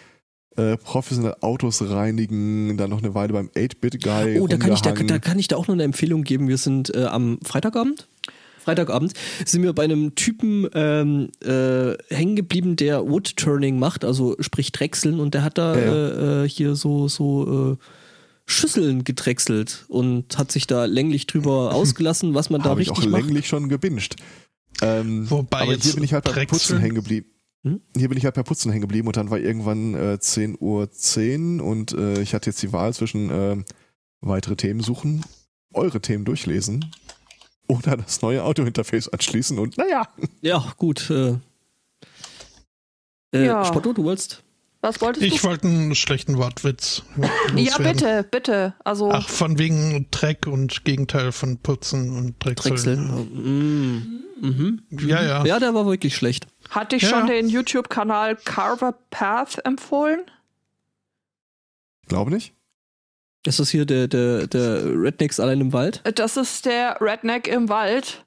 [0.55, 4.39] äh, professionell Autos reinigen, dann noch eine Weile beim 8-Bit-Guy.
[4.39, 6.47] Oh, da kann, ich, da, da kann ich da auch noch eine Empfehlung geben.
[6.47, 8.07] Wir sind äh, am Freitagabend.
[8.69, 9.13] Freitagabend
[9.45, 15.19] sind wir bei einem Typen ähm, äh, hängen geblieben, der Woodturning macht, also sprich Drechseln,
[15.19, 15.91] und der hat da Ja, ja.
[15.91, 17.77] Äh, äh, hier so, so äh,
[18.45, 22.97] Schüsseln gedrechselt und hat sich da länglich drüber ausgelassen, was man da Habe ich auch
[22.97, 23.23] richtig macht.
[23.23, 24.17] länglich schon gebinged.
[24.82, 27.27] Ähm, Wobei aber jetzt hier bin ich halt beim Putzen hängen geblieben.
[27.63, 27.82] Hm?
[27.97, 30.91] Hier bin ich halt bei Putzen hängen geblieben und dann war irgendwann äh, 10.10 Uhr
[30.91, 33.58] 10 und äh, ich hatte jetzt die Wahl zwischen äh,
[34.21, 35.23] weitere Themen suchen,
[35.73, 36.86] eure Themen durchlesen
[37.69, 40.08] oder das neue Audiointerface anschließen und naja.
[40.41, 41.10] Ja, gut.
[41.10, 41.36] Äh,
[43.34, 43.63] äh, Ja.
[43.63, 44.43] Spotto, du wolltest?
[44.82, 45.47] Was wolltest Ich du?
[45.47, 47.03] wollte einen schlechten Wortwitz.
[47.55, 48.73] Ja, bitte, bitte.
[48.84, 53.08] Also, Ach, von wegen Dreck und Gegenteil von Putzen und Drechseln.
[53.34, 54.23] Mm.
[54.41, 54.84] Mhm.
[54.91, 55.45] Ja, ja.
[55.45, 56.47] Ja, der war wirklich schlecht.
[56.69, 57.10] hatte ich Ja.
[57.10, 60.21] schon den YouTube-Kanal Carver Path empfohlen?
[62.08, 62.53] Glaube nicht.
[63.45, 66.02] Ist das hier der, der, der Rednecks allein im Wald?
[66.15, 68.25] Das ist der Redneck im Wald,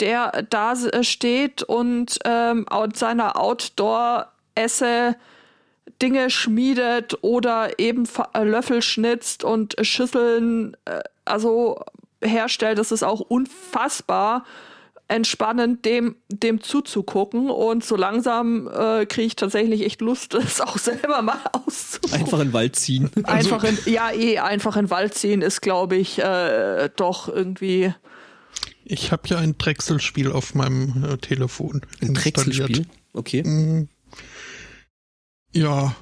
[0.00, 5.16] der da äh, steht und ähm, aus seiner Outdoor-Esse
[6.02, 11.84] Dinge schmiedet oder eben äh, Löffel schnitzt und Schüsseln äh, also
[12.22, 12.78] herstellt.
[12.78, 14.44] Das ist auch unfassbar
[15.08, 17.50] entspannend, dem, dem zuzugucken.
[17.50, 22.20] Und so langsam äh, kriege ich tatsächlich echt Lust, das auch selber mal auszuprobieren.
[22.22, 23.10] Einfach in den Wald ziehen.
[23.24, 27.92] Einfach in, ja, eh, einfach in den Wald ziehen ist, glaube ich, äh, doch irgendwie.
[28.84, 31.82] Ich habe ja ein Drechselspiel auf meinem äh, Telefon.
[32.00, 32.86] Ein Drechselspiel.
[33.12, 33.42] Okay.
[33.42, 33.88] Mm,
[35.52, 35.96] Ja,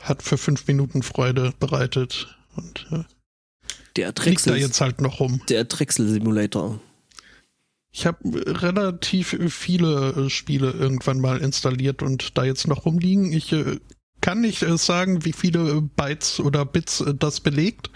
[0.00, 3.04] hat für fünf Minuten Freude bereitet und äh,
[3.96, 4.56] Der liegt da Drechsel.
[4.56, 5.40] jetzt halt noch rum.
[5.48, 6.80] Der Drechsel-Simulator.
[7.90, 8.18] Ich habe
[8.62, 13.32] relativ viele äh, Spiele irgendwann mal installiert und da jetzt noch rumliegen.
[13.32, 13.80] Ich äh,
[14.20, 17.90] kann nicht äh, sagen, wie viele Bytes oder Bits äh, das belegt.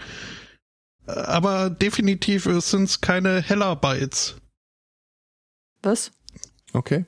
[1.07, 4.35] Äh, Aber definitiv sind es keine Heller-Bytes.
[5.83, 6.11] Was?
[6.73, 7.05] Okay.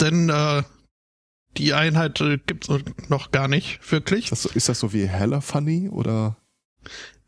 [0.00, 0.62] Denn äh,
[1.56, 4.26] die Einheit äh, gibt es noch gar nicht, wirklich.
[4.26, 6.36] Ist das, so, ist das so wie Hella Funny oder?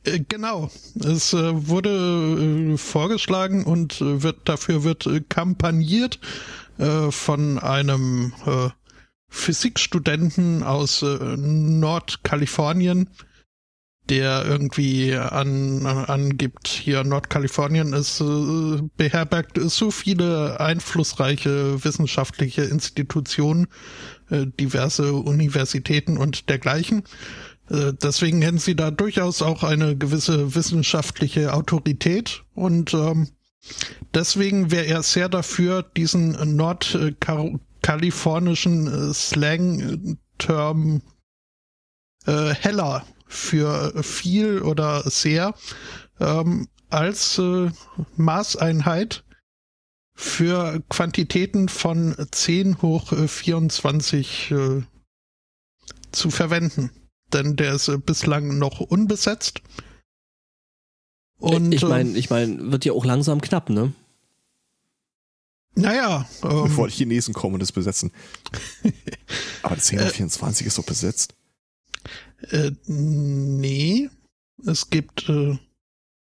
[0.05, 0.71] Äh, Genau.
[1.05, 6.19] Es äh, wurde äh, vorgeschlagen und wird dafür wird kampagniert
[7.11, 8.33] von einem
[9.29, 13.11] Physikstudenten aus Nordkalifornien,
[14.09, 18.25] der irgendwie an, an, angibt, hier Nordkalifornien ist
[18.97, 23.69] beherbergt so viele einflussreiche wissenschaftliche Institutionen,
[24.31, 27.05] diverse Universitäten und dergleichen.
[27.71, 32.45] Äh, Deswegen hätten sie da durchaus auch eine gewisse wissenschaftliche Autorität.
[32.55, 33.29] Und ähm,
[34.15, 41.03] deswegen wäre er sehr dafür, diesen nordkalifornischen äh, Slang-Term
[42.27, 45.55] äh, heller für viel oder sehr
[46.21, 47.71] ähm, als äh,
[48.17, 49.25] Maßeinheit
[50.15, 54.83] für Quantitäten von 10 hoch äh, 24 äh,
[56.13, 56.91] zu verwenden
[57.35, 59.63] denn der ist äh, bislang noch unbesetzt.
[61.39, 63.93] Und ich ähm, meine, ich mein, wird ja auch langsam knapp, ne?
[65.75, 68.13] naja, ähm, Bevor die Chinesen kommen und es besetzen.
[69.63, 71.35] Aber das 1024 ist doch besetzt.
[72.51, 74.11] äh, nee,
[74.67, 75.59] es gibt äh,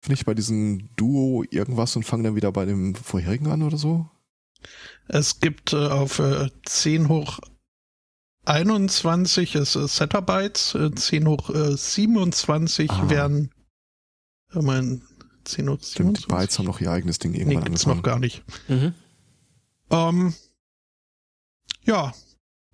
[0.07, 4.09] nicht bei diesem Duo irgendwas und fangen dann wieder bei dem vorherigen an oder so?
[5.09, 7.41] Es gibt äh, auf äh, 10 hoch
[8.49, 13.11] 21 ist äh, Zettabytes, äh, 10 hoch äh, 27 Ah.
[13.11, 13.51] wären
[14.55, 15.03] äh, mein
[15.45, 16.29] 10 hoch Stimmt, die 27.
[16.29, 17.97] Bytes haben noch ihr eigenes Ding Nee, irgendwann gibt's angefangen.
[17.99, 18.43] noch gar nicht.
[18.69, 18.95] Mhm.
[19.91, 20.35] Ähm,
[21.85, 22.13] ja,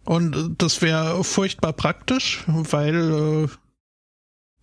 [0.04, 3.48] und äh, das wäre furchtbar praktisch, weil äh,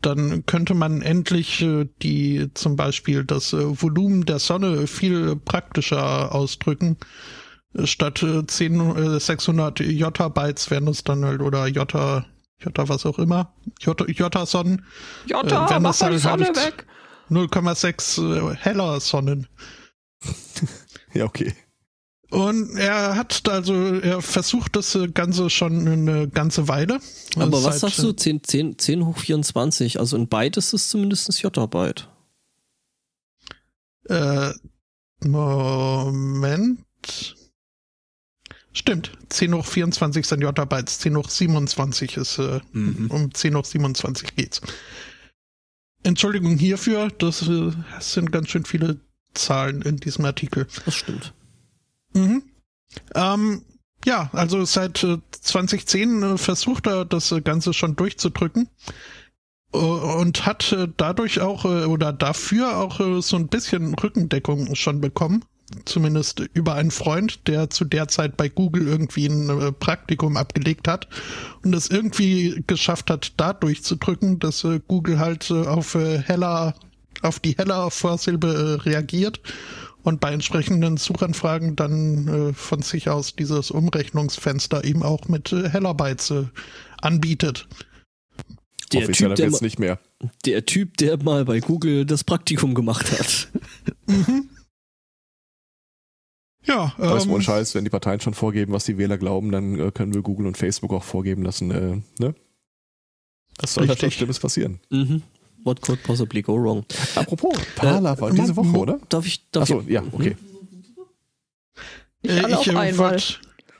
[0.01, 6.33] dann könnte man endlich äh, die zum Beispiel das äh, Volumen der Sonne viel praktischer
[6.33, 6.97] ausdrücken.
[7.73, 12.25] Äh, Statt äh, 10, äh, 600 Jottabytes wären es dann halt, oder Jotta,
[12.59, 14.85] Jotta was auch immer, Jottasonnen,
[15.25, 16.87] Jota, Äh, wenn mach das mal die halt Sonne halt- weg.
[17.29, 19.47] 0,6 äh, heller Sonnen.
[21.13, 21.53] Ja, okay.
[22.29, 26.99] Und er hat also, er versucht das äh, Ganze schon eine ganze Weile.
[27.35, 28.13] Aber was sagst du?
[28.13, 29.99] 10, 10, 10 hoch 24.
[29.99, 32.07] Also in Byte ist es zumindest Jottabyte.
[34.07, 34.51] Äh,
[35.25, 36.79] Moment.
[38.73, 43.11] Stimmt, 10 hoch 24 sind Jottabytes, 10 hoch 27 ist, äh, Mhm.
[43.11, 44.61] um 10 hoch 27 geht's.
[46.03, 48.99] Entschuldigung hierfür, das äh, sind ganz schön viele
[49.33, 50.67] Zahlen in diesem Artikel.
[50.85, 51.33] Das stimmt.
[52.13, 52.43] Mhm.
[53.13, 53.63] Ähm,
[54.05, 58.67] ja, also seit äh, 2010 äh, versucht er das Ganze schon durchzudrücken
[59.73, 65.45] äh, und hat äh, dadurch auch oder dafür auch so ein bisschen Rückendeckung schon bekommen.
[65.85, 70.87] Zumindest über einen Freund, der zu der Zeit bei Google irgendwie ein äh, Praktikum abgelegt
[70.87, 71.07] hat
[71.63, 76.75] und es irgendwie geschafft hat, da durchzudrücken, dass äh, Google halt äh, auf äh, heller,
[77.21, 79.39] auf die heller Vorsilbe reagiert
[80.03, 86.45] und bei entsprechenden Suchanfragen dann von sich aus dieses Umrechnungsfenster eben auch mit Hellerbytes äh,
[87.01, 87.67] anbietet.
[88.93, 89.99] Der typ, der, nicht mehr.
[90.45, 93.47] der Typ, der mal bei Google das Praktikum gemacht hat.
[96.65, 99.51] Ja, Aber ist ähm, ohne Scheiß, wenn die Parteien schon vorgeben, was die Wähler glauben,
[99.51, 102.35] dann äh, können wir Google und Facebook auch vorgeben lassen, äh, ne?
[103.57, 104.11] Das soll halt schon.
[104.11, 104.79] Schlimmes passieren.
[104.89, 105.23] Mhm.
[105.63, 106.85] What could possibly go wrong?
[107.15, 108.99] Apropos, Parler war diese Woche, oder?
[109.09, 110.35] Darf ich, darf Achso, ich, ja, okay.
[112.23, 113.11] Nicht Äh, alle auf ich äh, einmal.
[113.11, 113.23] wollte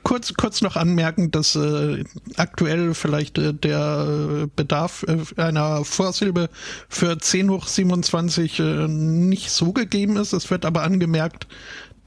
[0.04, 2.04] kurz, kurz noch anmerken, dass äh,
[2.36, 6.50] aktuell vielleicht äh, der äh, Bedarf äh, einer Vorsilbe
[6.88, 10.32] für 10 hoch 27 äh, nicht so gegeben ist.
[10.32, 11.46] Es wird aber angemerkt,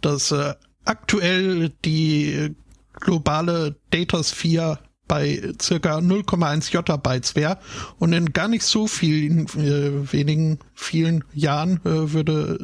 [0.05, 0.53] dass äh,
[0.85, 2.55] aktuell die
[2.93, 7.59] globale Datasphere bei circa 0,1 Jottabytes wäre
[7.99, 12.57] und in gar nicht so vielen äh, wenigen vielen Jahren äh, würde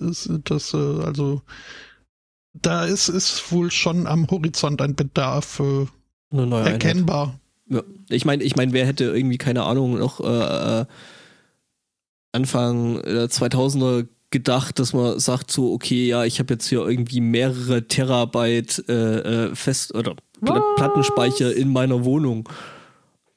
[0.43, 1.41] das äh, also
[2.53, 7.39] da ist ist wohl schon am Horizont ein Bedarf äh, erkennbar.
[7.67, 7.83] Ja.
[8.09, 10.85] Ich meine, ich meine, wer hätte irgendwie keine Ahnung noch äh, äh,
[12.33, 17.21] Anfang der 2000er gedacht, dass man sagt so, okay, ja, ich habe jetzt hier irgendwie
[17.21, 20.61] mehrere Terabyte äh, äh, fest oder Was?
[20.77, 22.47] Plattenspeicher in meiner Wohnung.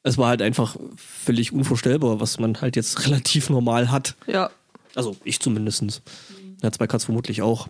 [0.03, 4.15] Es war halt einfach völlig unvorstellbar, was man halt jetzt relativ normal hat.
[4.27, 4.51] Ja.
[4.95, 6.03] Also ich zumindestens.
[6.63, 7.69] Ja, zwei Katz vermutlich auch.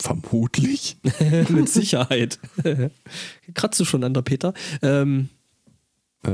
[0.00, 0.96] Vermutlich.
[1.48, 2.40] Mit Sicherheit.
[3.54, 4.52] Kratzt du schon an der Peter?
[4.82, 5.28] Ähm,
[6.24, 6.30] Äh,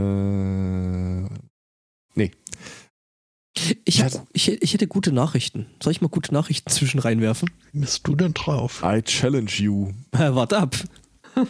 [2.15, 2.31] nee.
[3.85, 5.67] Ich, hab, ich, ich hätte gute Nachrichten.
[5.83, 7.51] Soll ich mal gute Nachrichten zwischen reinwerfen?
[7.73, 8.83] Wie bist du denn drauf?
[8.85, 9.89] I challenge you.
[10.13, 10.77] Äh, wart ab.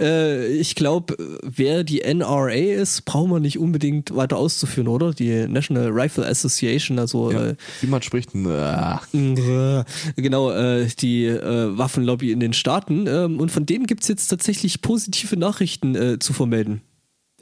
[0.00, 5.12] äh, ich glaube, wer die NRA ist, brauchen wir nicht unbedingt weiter auszuführen, oder?
[5.12, 7.46] Die National Rifle Association, also Ja.
[7.50, 9.84] äh, Wie man spricht, äh,
[10.16, 13.06] genau, äh, die äh, Waffenlobby in den Staaten.
[13.06, 16.82] Ähm, und von denen gibt es jetzt tatsächlich positive Nachrichten äh, zu vermelden.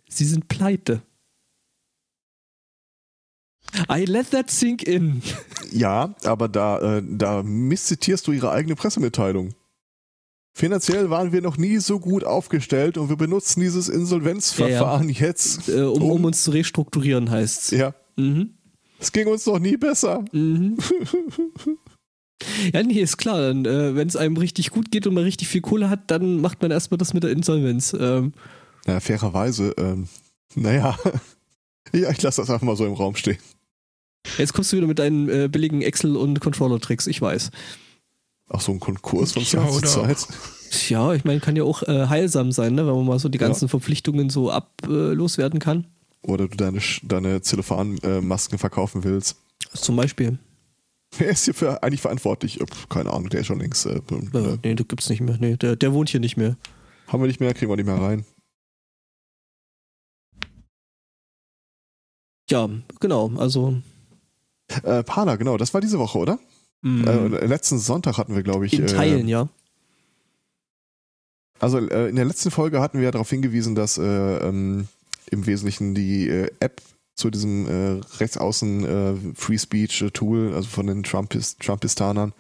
[0.09, 1.03] Sie sind pleite.
[3.91, 5.23] I let that sink in.
[5.73, 9.51] ja, aber da, äh, da misszitierst du ihre eigene Pressemitteilung.
[10.57, 15.69] Finanziell waren wir noch nie so gut aufgestellt und wir benutzen dieses Insolvenzverfahren jetzt.
[15.69, 17.73] Äh, um, Um- um uns zu restrukturieren, heißt's.
[17.73, 18.51] Ja, Mhm.
[19.01, 20.25] es ging uns noch nie besser.
[20.33, 20.79] Mhm.
[22.75, 23.41] Ja, nee, ist klar.
[23.41, 26.41] Dann, äh, Wenn es einem richtig gut geht und man richtig viel Kohle hat, dann
[26.41, 27.97] macht man erstmal das mit der Insolvenz.
[27.99, 28.33] Ähm,
[28.87, 30.09] Na, fairerweise, ähm,
[30.55, 30.99] naja.
[31.93, 33.39] Ja, ich lasse das einfach mal so im Raum stehen.
[34.39, 37.51] Jetzt kommst du wieder mit deinen äh, billigen Excel- und Controller-Tricks, ich weiß.
[38.49, 39.73] Auch so ein Konkurs von Ja, Zeit
[40.19, 40.27] zu Zeit.
[40.91, 42.87] Ja, ich meine, kann ja auch äh, heilsam sein, ne?
[42.87, 43.47] wenn man mal so die Ja.
[43.47, 45.87] ganzen Verpflichtungen so abloswerden werden kann.
[46.23, 49.37] Oder du deine, deine Zellophan-Masken verkaufen willst.
[49.75, 50.39] Zum Beispiel.
[51.17, 52.61] Wer ist hierfür eigentlich verantwortlich?
[52.61, 53.87] Äh, Keine Ahnung, der ist schon längst.
[53.87, 55.37] Äh, Äh, äh, nee, du gibt's nicht mehr.
[55.39, 56.57] Nee, der, der wohnt hier nicht mehr.
[57.09, 58.25] haben wir nicht mehr, kriegen wir nicht mehr rein.
[62.51, 62.69] Ja,
[63.01, 63.31] genau.
[63.37, 63.77] Also
[64.83, 66.39] Äh, Parler, genau, das war diese Woche, oder?
[66.83, 67.07] Mhm.
[67.07, 68.79] Äh, letzten Sonntag hatten wir, glaube ich.
[68.79, 69.49] In Teilen, äh, ja.
[71.61, 74.89] Also äh, in der letzten Folge hatten wir ja darauf hingewiesen, dass äh, ähm,
[75.31, 76.83] im Wesentlichen die äh, App
[77.15, 82.33] zu diesem äh, rechtsaußen äh, Free Speech äh, Tool, also von den Trumpist Trumpistanern,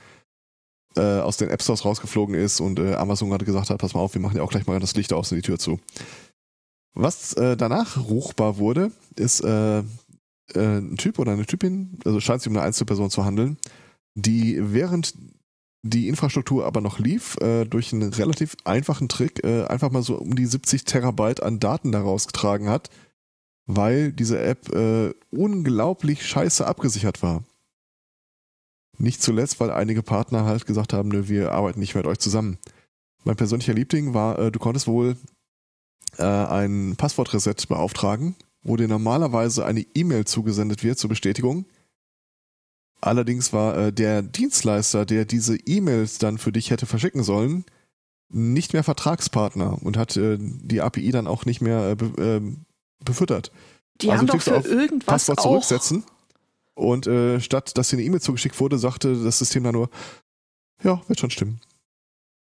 [0.96, 4.00] äh, aus den App Stores rausgeflogen ist und äh, Amazon gerade gesagt hat, pass mal
[4.00, 5.80] auf, wir machen ja auch gleich mal das Licht aus und die Tür zu.
[6.94, 9.42] Was äh, danach ruchbar wurde, ist
[10.52, 13.58] äh, ein Typ oder eine Typin, also scheint sich um eine Einzelperson zu handeln,
[14.14, 15.14] die während
[15.82, 20.16] die Infrastruktur aber noch lief, äh, durch einen relativ einfachen Trick äh, einfach mal so
[20.16, 22.88] um die 70 Terabyte an Daten daraus getragen hat,
[23.66, 27.44] weil diese App äh, unglaublich scheiße abgesichert war.
[28.96, 32.18] Nicht zuletzt, weil einige Partner halt gesagt haben, nö, wir arbeiten nicht mehr mit euch
[32.18, 32.58] zusammen.
[33.24, 35.16] Mein persönlicher Liebling war, äh, du konntest wohl
[36.16, 41.66] äh, ein Passwortreset beauftragen, wo dir normalerweise eine E-Mail zugesendet wird zur Bestätigung.
[43.00, 47.64] Allerdings war äh, der Dienstleister, der diese E-Mails dann für dich hätte verschicken sollen,
[48.30, 52.40] nicht mehr Vertragspartner und hat äh, die API dann auch nicht mehr äh, be äh,
[53.04, 53.52] befüttert.
[54.00, 55.42] Die Also haben doch für auf irgendwas Passwort auch.
[55.42, 56.04] zurücksetzen.
[56.74, 59.90] Und äh, statt dass dir eine E-Mail zugeschickt wurde, sagte das System dann nur,
[60.82, 61.60] ja, wird schon stimmen.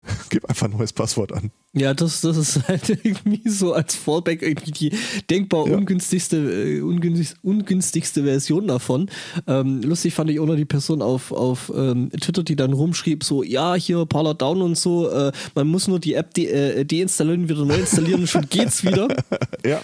[0.29, 1.51] Gib einfach ein neues Passwort an.
[1.73, 4.91] Ja, das, das ist halt irgendwie so als Fallback irgendwie die
[5.29, 5.77] denkbar Ja.
[5.77, 9.09] ungünstigste, äh, ungünstig, ungünstigste Version davon.
[9.47, 13.23] Ähm, lustig fand ich auch noch die Person auf, auf ähm, Twitter, die dann rumschrieb,
[13.23, 16.83] so, ja, hier Parler Down und so, äh, man muss nur die App de äh,
[16.85, 19.07] deinstallieren, wieder neu installieren und schon geht's wieder.
[19.63, 19.81] Ja.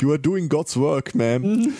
[0.00, 1.72] You are doing God's work, man.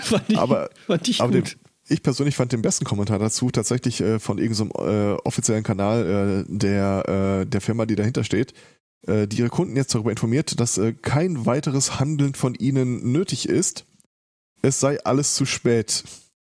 [0.00, 1.56] fand ich, Aber- fand ich Aber den, gut.
[1.88, 6.52] Ich persönlich fand den besten Kommentar dazu tatsächlich äh, von irgendeinem äh, offiziellen Kanal äh,
[6.52, 8.54] der, äh, der Firma, die dahinter steht,
[9.06, 13.48] äh, die ihre Kunden jetzt darüber informiert, dass äh, kein weiteres Handeln von ihnen nötig
[13.48, 13.84] ist.
[14.62, 16.04] Es sei alles zu spät.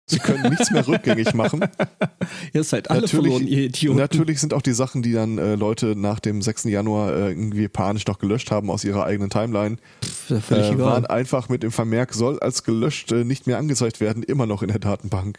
[0.07, 1.64] Sie können nichts mehr rückgängig machen.
[2.53, 3.99] Ihr seid alle Natürlich- verloren, ihr Idioten.
[3.99, 6.64] Natürlich sind auch die Sachen, die dann äh, Leute nach dem 6.
[6.64, 11.07] Januar äh, irgendwie panisch noch gelöscht haben aus ihrer eigenen Timeline, Pff, völlig äh, waren
[11.07, 14.69] einfach mit dem Vermerk, soll als gelöscht äh, nicht mehr angezeigt werden, immer noch in
[14.69, 15.38] der Datenbank.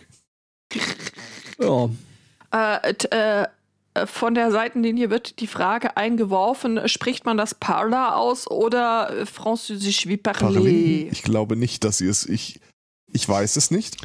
[1.60, 1.90] Ja.
[2.52, 3.48] Äh, äh,
[4.08, 10.18] von der Seitenlinie wird die Frage eingeworfen, spricht man das Parler aus oder Französisch wie
[10.18, 10.66] parler?
[10.66, 12.28] Ich glaube nicht, dass sie es.
[12.28, 12.60] Ich,
[13.14, 13.98] ich weiß es nicht.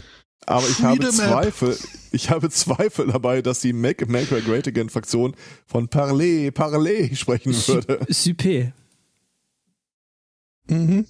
[0.47, 1.13] Aber ich habe App.
[1.13, 1.77] Zweifel.
[2.13, 7.53] Ich habe Zweifel dabei, dass die Make America Great Again Fraktion von Parler, Parler sprechen
[7.53, 8.05] würde.
[8.09, 8.73] Super.
[10.69, 11.07] Mhm.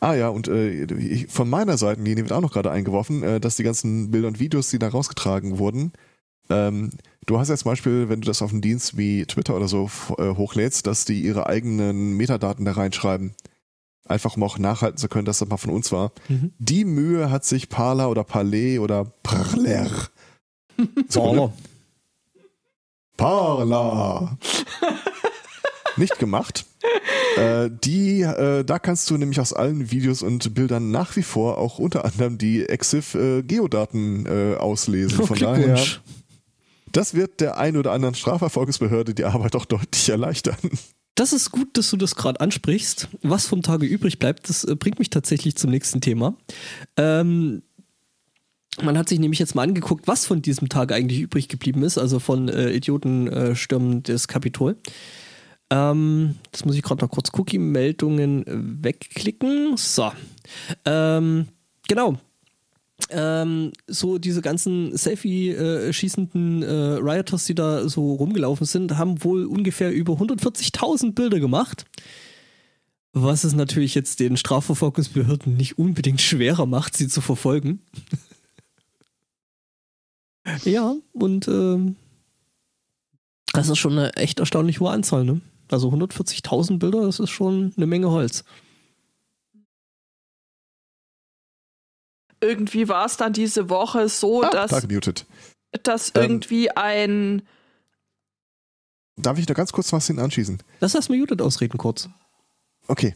[0.00, 3.56] Ah ja, und äh, ich, von meiner Seitenlinie wird auch noch gerade eingeworfen, äh, dass
[3.56, 5.92] die ganzen Bilder und Videos, die da rausgetragen wurden,
[6.50, 6.90] ähm,
[7.26, 9.90] du hast ja zum Beispiel, wenn du das auf einen Dienst wie Twitter oder so
[10.18, 13.34] äh, hochlädst, dass die ihre eigenen Metadaten da reinschreiben.
[14.08, 16.12] Einfach um auch nachhalten zu können, dass das mal von uns war.
[16.28, 16.52] Mhm.
[16.58, 20.08] Die Mühe hat sich Parler oder Parler oder Parler.
[21.12, 21.52] Baller.
[23.16, 24.38] Parler.
[25.96, 26.66] Nicht gemacht.
[27.36, 31.58] Äh, die, äh, da kannst du nämlich aus allen Videos und Bildern nach wie vor
[31.58, 35.20] auch unter anderem die EXIF äh, äh, auslesen.
[35.20, 35.78] Oh, Von daher,
[36.92, 40.56] das wird der ein oder anderen Strafverfolgungsbehörde die Arbeit auch deutlich erleichtern.
[41.16, 43.08] Das ist gut, dass du das gerade ansprichst.
[43.22, 46.36] Was vom Tage übrig bleibt, das äh, bringt mich tatsächlich zum nächsten Thema.
[46.96, 47.62] Ähm,
[48.82, 51.96] man hat sich nämlich jetzt mal angeguckt, was von diesem Tag eigentlich übrig geblieben ist,
[51.96, 54.76] also von äh, Idiotenstürmen äh, des Kapitol.
[55.70, 58.44] Ähm, das muss ich gerade noch kurz Cookie-Meldungen
[58.84, 59.78] wegklicken.
[59.78, 60.12] So.
[60.84, 61.48] Ähm,
[61.88, 62.18] genau.
[63.10, 69.92] Ähm, so diese ganzen Selfie-schießenden äh, Rioters, die da so rumgelaufen sind, haben wohl ungefähr
[69.92, 71.84] über 140.000 Bilder gemacht.
[73.12, 77.80] Was es natürlich jetzt den Strafverfolgungsbehörden nicht unbedingt schwerer macht, sie zu verfolgen.
[80.64, 81.96] ja, und ähm,
[83.52, 85.40] das ist schon eine echt erstaunlich hohe Anzahl, ne?
[85.68, 88.44] Also 140.000 Bilder, das ist schon eine Menge Holz.
[92.40, 95.26] Irgendwie war es dann diese Woche so, Ah, dass, da gemutet.
[95.82, 96.22] dass Ähm.
[96.22, 97.42] irgendwie ein
[99.18, 100.62] Darf ich da ganz kurz was hin anschießen?
[100.80, 102.08] Lass das mal Judith ausreden kurz.
[102.86, 103.14] Okay,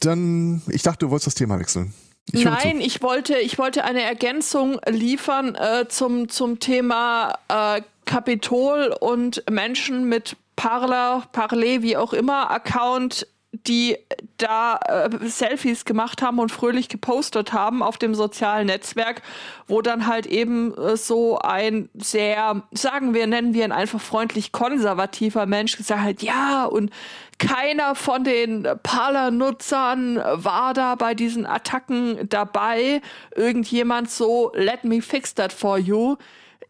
[0.00, 1.94] dann, ich dachte, du wolltest das Thema wechseln.
[2.32, 8.94] Ich Nein, ich wollte, ich wollte eine Ergänzung liefern äh, zum, zum Thema äh, Kapitol
[9.00, 13.96] und Menschen mit Parler, Parler, wie auch immer, Account, die
[14.36, 19.22] da äh, Selfies gemacht haben und fröhlich gepostet haben auf dem sozialen Netzwerk,
[19.66, 24.52] wo dann halt eben äh, so ein sehr, sagen wir, nennen wir ihn einfach freundlich
[24.52, 26.90] konservativer Mensch gesagt hat, ja, und
[27.38, 33.00] keiner von den Parler-Nutzern war da bei diesen Attacken dabei.
[33.34, 36.16] Irgendjemand so, let me fix that for you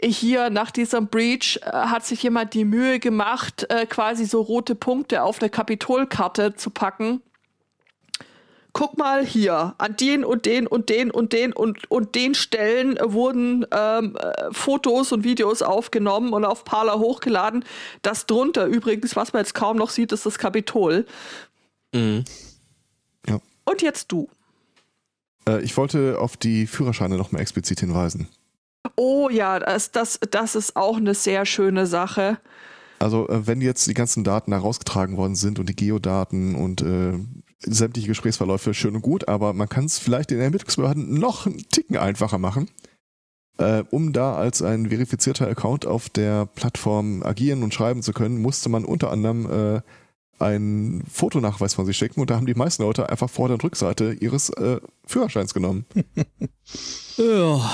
[0.02, 4.74] hier nach diesem Breach äh, hat sich jemand die Mühe gemacht, äh, quasi so rote
[4.74, 7.22] Punkte auf eine Kapitolkarte zu packen.
[8.72, 12.96] Guck mal hier, an den und den und den und den und, und den Stellen
[13.02, 17.64] wurden ähm, äh, Fotos und Videos aufgenommen und auf Parler hochgeladen.
[18.02, 21.06] Das drunter übrigens, was man jetzt kaum noch sieht, ist das Kapitol.
[21.92, 22.24] Mhm.
[23.26, 23.40] Ja.
[23.64, 24.28] Und jetzt du.
[25.48, 28.28] Äh, ich wollte auf die Führerscheine nochmal explizit hinweisen.
[28.96, 32.38] Oh ja, das, das, das ist auch eine sehr schöne Sache.
[32.98, 37.18] Also äh, wenn jetzt die ganzen Daten herausgetragen worden sind und die Geodaten und äh,
[37.60, 41.96] sämtliche Gesprächsverläufe schön und gut, aber man kann es vielleicht in Ermittlungsbehörden noch einen Ticken
[41.96, 42.70] einfacher machen,
[43.58, 48.40] äh, um da als ein verifizierter Account auf der Plattform agieren und schreiben zu können,
[48.40, 49.80] musste man unter anderem äh,
[50.38, 54.12] einen Fotonachweis von sich schicken und da haben die meisten Leute einfach Vorder- und Rückseite
[54.12, 55.86] ihres äh, Führerscheins genommen.
[57.16, 57.70] ja,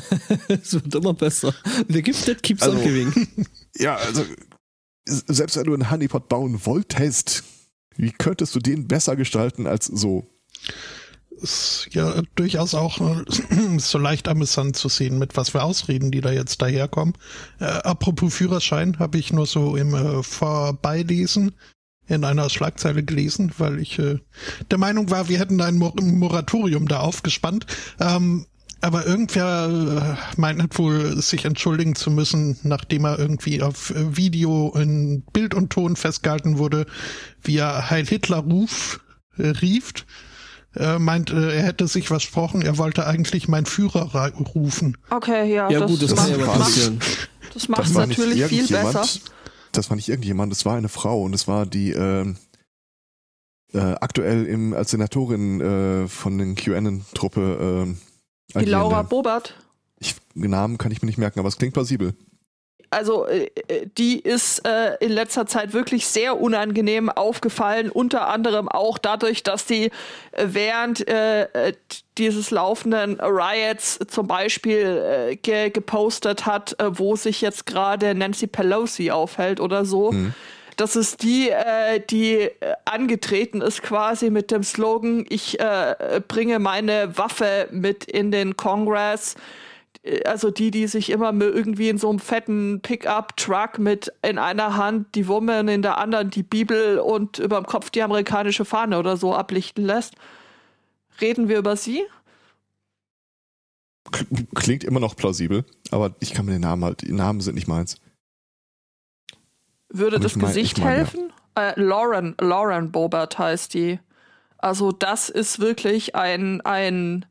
[0.48, 1.54] es wird immer besser.
[1.88, 3.28] The gift that keeps also, on giving.
[3.78, 4.24] Ja, also
[5.06, 7.42] selbst wenn du einen Honeypot bauen wolltest,
[7.96, 10.26] wie könntest du den besser gestalten als so?
[11.30, 13.00] Ist ja durchaus auch
[13.78, 17.14] so leicht amüsant zu sehen, mit was für Ausreden die da jetzt daherkommen.
[17.58, 21.54] Äh, apropos Führerschein, habe ich nur so im äh, Vorbeilesen
[22.12, 24.18] in einer Schlagzeile gelesen, weil ich äh,
[24.70, 27.66] der Meinung war, wir hätten ein Mor Moratorium da aufgespannt.
[28.00, 28.46] Ähm,
[28.82, 35.22] aber irgendwer äh, meint wohl, sich entschuldigen zu müssen, nachdem er irgendwie auf Video in
[35.32, 36.86] Bild und Ton festgehalten wurde,
[37.42, 39.00] wie er Heil Hitler ruf,
[39.38, 39.92] äh, rief.
[40.74, 44.96] Er meint, äh, er hätte sich versprochen, er wollte eigentlich meinen Führer rufen.
[45.10, 45.70] Okay, ja.
[45.70, 47.00] Ja das gut, das macht, kann ja passieren.
[47.54, 49.04] Das macht es natürlich viel besser
[49.72, 52.34] das war nicht irgendjemand, das war eine Frau und es war die äh,
[53.72, 57.94] äh, aktuell im, als Senatorin äh, von den QAnon-Truppe.
[58.54, 59.54] Äh, die Laura Bobert.
[59.98, 62.14] Ich, Namen kann ich mir nicht merken, aber es klingt plausibel
[62.92, 68.68] also äh, äh, die ist äh, in letzter Zeit wirklich sehr unangenehm aufgefallen, unter anderem
[68.68, 69.86] auch dadurch, dass sie
[70.32, 71.72] äh, während äh, äh
[72.18, 79.60] dieses laufenden Riots zum Beispiel ge gepostet hat, wo sich jetzt gerade Nancy Pelosi aufhält
[79.60, 80.12] oder so.
[80.12, 80.34] Mhm.
[80.76, 81.50] Das ist die,
[82.10, 82.50] die
[82.84, 85.56] angetreten ist quasi mit dem Slogan, ich
[86.28, 89.38] bringe meine Waffe mit in den Kongress äh,
[90.24, 95.14] also die, die sich immer irgendwie in so einem fetten Pickup-Truck mit in einer Hand
[95.14, 99.16] die Woman, in der anderen die Bibel und über dem Kopf die amerikanische Fahne oder
[99.16, 100.14] so ablichten lässt.
[101.20, 102.02] Reden wir über sie?
[104.54, 107.68] Klingt immer noch plausibel, aber ich kann mir den Namen halt, die Namen sind nicht
[107.68, 107.96] meins.
[109.88, 111.32] Würde das mein, Gesicht mein, helfen?
[111.56, 111.70] Ja.
[111.70, 114.00] Äh, Lauren, Lauren Bobert heißt die.
[114.58, 117.26] Also das ist wirklich ein, ein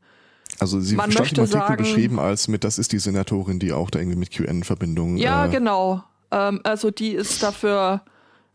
[0.62, 3.72] also sie Man stand im Artikel sagen, beschrieben als mit, das ist die Senatorin, die
[3.72, 5.16] auch da irgendwie mit QN-Verbindungen.
[5.16, 6.04] Ja, äh, genau.
[6.30, 8.02] Ähm, also die ist dafür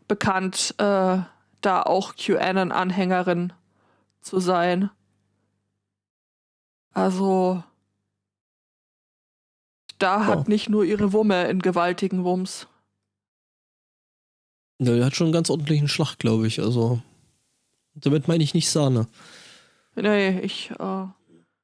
[0.08, 1.18] bekannt, äh,
[1.60, 3.52] da auch QAnon-Anhängerin
[4.22, 4.90] zu sein.
[6.94, 7.62] Also
[9.98, 10.44] da hat oh.
[10.48, 12.68] nicht nur ihre Wumme in gewaltigen Wumms.
[14.78, 16.60] Ja, die hat schon einen ganz ordentlichen Schlag, glaube ich.
[16.60, 17.02] Also
[17.94, 19.08] damit meine ich nicht Sahne.
[19.94, 21.06] Nee, ich äh,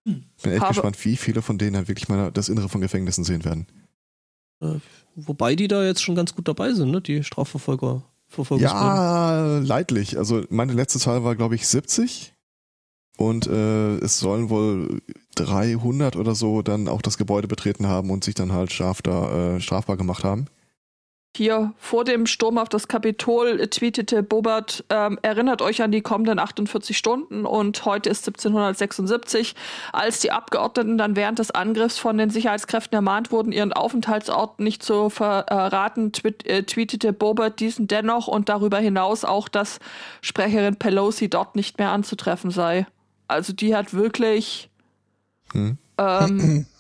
[0.04, 3.24] bin echt habe, gespannt, wie viele von denen dann wirklich mal das Innere von Gefängnissen
[3.24, 3.66] sehen werden.
[4.60, 4.76] Äh,
[5.14, 7.00] wobei die da jetzt schon ganz gut dabei sind, ne?
[7.00, 8.02] Die Strafverfolger.
[8.58, 10.18] Ja, leidlich.
[10.18, 12.32] Also meine letzte Zahl war, glaube ich, 70.
[13.16, 15.00] Und äh, es sollen wohl
[15.36, 19.54] 300 oder so dann auch das Gebäude betreten haben und sich dann halt straf da,
[19.54, 20.46] äh, strafbar gemacht haben.
[21.36, 26.38] Hier vor dem Sturm auf das Kapitol tweetete Bobert, ähm, erinnert euch an die kommenden
[26.38, 29.56] 48 Stunden und heute ist 1776,
[29.92, 34.84] als die Abgeordneten dann während des Angriffs von den Sicherheitskräften ermahnt wurden, ihren Aufenthaltsort nicht
[34.84, 39.80] zu verraten, tweet, äh, tweetete Bobert diesen dennoch und darüber hinaus auch, dass
[40.20, 42.86] Sprecherin Pelosi dort nicht mehr anzutreffen sei.
[43.26, 44.70] Also die hat wirklich
[45.52, 45.78] hm.
[45.98, 46.66] ähm,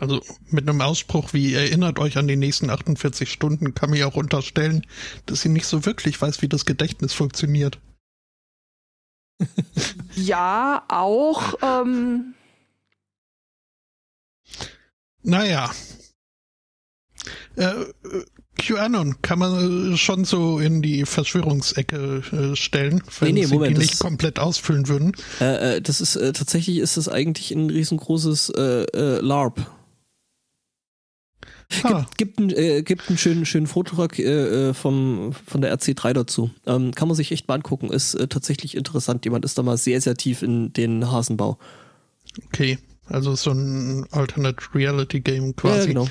[0.00, 4.06] Also mit einem Ausspruch wie erinnert euch an die nächsten 48 Stunden kann man ja
[4.06, 4.86] auch unterstellen,
[5.26, 7.78] dass sie nicht so wirklich weiß, wie das Gedächtnis funktioniert.
[10.16, 11.52] ja, auch.
[11.62, 12.34] Ähm
[15.22, 15.70] naja.
[17.56, 17.74] Äh,
[18.56, 22.22] QAnon kann man äh, schon so in die Verschwörungsecke
[22.52, 25.12] äh, stellen, wenn Nee, nee, sie Moment, die das- nicht komplett ausfüllen würden.
[25.42, 29.60] Äh, äh, das ist äh, tatsächlich ist das eigentlich ein riesengroßes äh, äh, LARP.
[31.84, 36.12] Ah, Gibt, einen, äh, gibt einen schönen, schönen Vortrag äh, äh, vom, von der RC3
[36.12, 36.50] dazu.
[36.66, 37.90] Ähm, kann man sich echt mal angucken.
[37.90, 39.24] Ist äh, tatsächlich interessant.
[39.24, 41.58] Jemand ist da mal sehr, sehr tief in den Hasenbau.
[42.46, 42.78] okay.
[43.06, 45.80] Also so ein Alternate Reality Game quasi.
[45.80, 46.08] Ja, genau.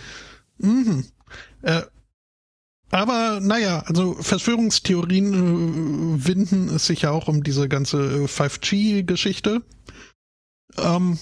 [0.57, 1.05] Mhm.
[1.61, 1.81] Äh,
[2.91, 9.61] aber naja, also Verschwörungstheorien äh, winden es sich ja auch um diese ganze äh, 5G-Geschichte.
[10.77, 11.19] Ähm,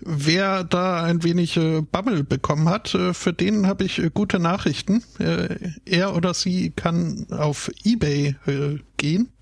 [0.00, 4.38] wer da ein wenig äh, Bammel bekommen hat, äh, für den habe ich äh, gute
[4.38, 5.02] Nachrichten.
[5.18, 8.36] Äh, er oder sie kann auf eBay
[8.96, 9.32] gehen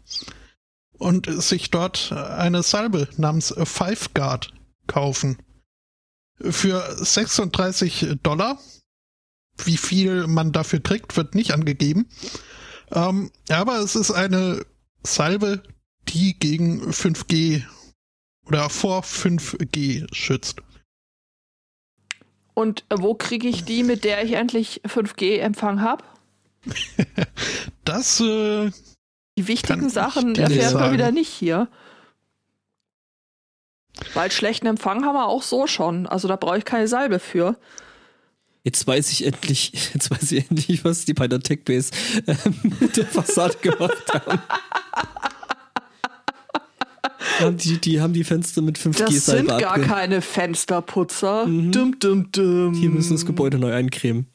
[0.99, 4.53] und sich dort eine Salbe namens Five Guard
[4.87, 5.39] kaufen.
[6.41, 8.59] Für 36 Dollar.
[9.64, 12.09] Wie viel man dafür kriegt, wird nicht angegeben.
[12.93, 14.64] Ähm, aber es ist eine
[15.03, 15.62] Salbe,
[16.09, 17.62] die gegen 5G
[18.47, 20.61] oder vor 5G schützt.
[22.55, 26.05] Und äh, wo kriege ich die, mit der ich endlich 5G-Empfang habe?
[27.84, 28.72] Das äh,
[29.38, 31.68] Die wichtigen Sachen erfährt man wieder nicht hier.
[34.12, 36.09] Weil schlechten Empfang haben wir auch so schon.
[36.09, 37.57] Also da brauche ich keine Salbe für.
[38.64, 41.92] Jetzt weiß ich endlich, jetzt weiß ich endlich, was die bei der Techbase
[42.26, 44.42] ähm, mit der Fassade gemacht haben.
[47.41, 51.47] haben die, die haben die Fenster mit 5G Das sind gar abge- keine Fensterputzer.
[51.47, 51.72] Mhm.
[51.72, 52.74] Dum, dum, dum.
[52.74, 54.26] Hier müssen das Gebäude neu eincremen.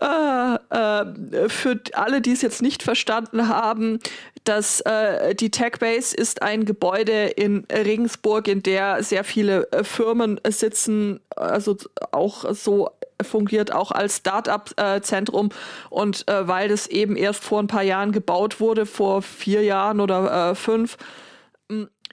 [0.00, 3.98] äh, äh, für alle, die es jetzt nicht verstanden haben,
[4.44, 10.40] dass äh, die Techbase ist ein Gebäude in Regensburg, in der sehr viele äh, Firmen
[10.48, 11.76] sitzen, also
[12.12, 12.90] auch so
[13.24, 15.50] fungiert auch als Start-up-Zentrum
[15.88, 20.00] und äh, weil das eben erst vor ein paar Jahren gebaut wurde, vor vier Jahren
[20.00, 20.96] oder äh, fünf,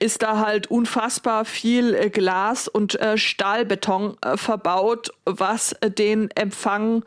[0.00, 6.30] ist da halt unfassbar viel äh, Glas und äh, Stahlbeton äh, verbaut, was äh, den
[6.32, 7.04] Empfang,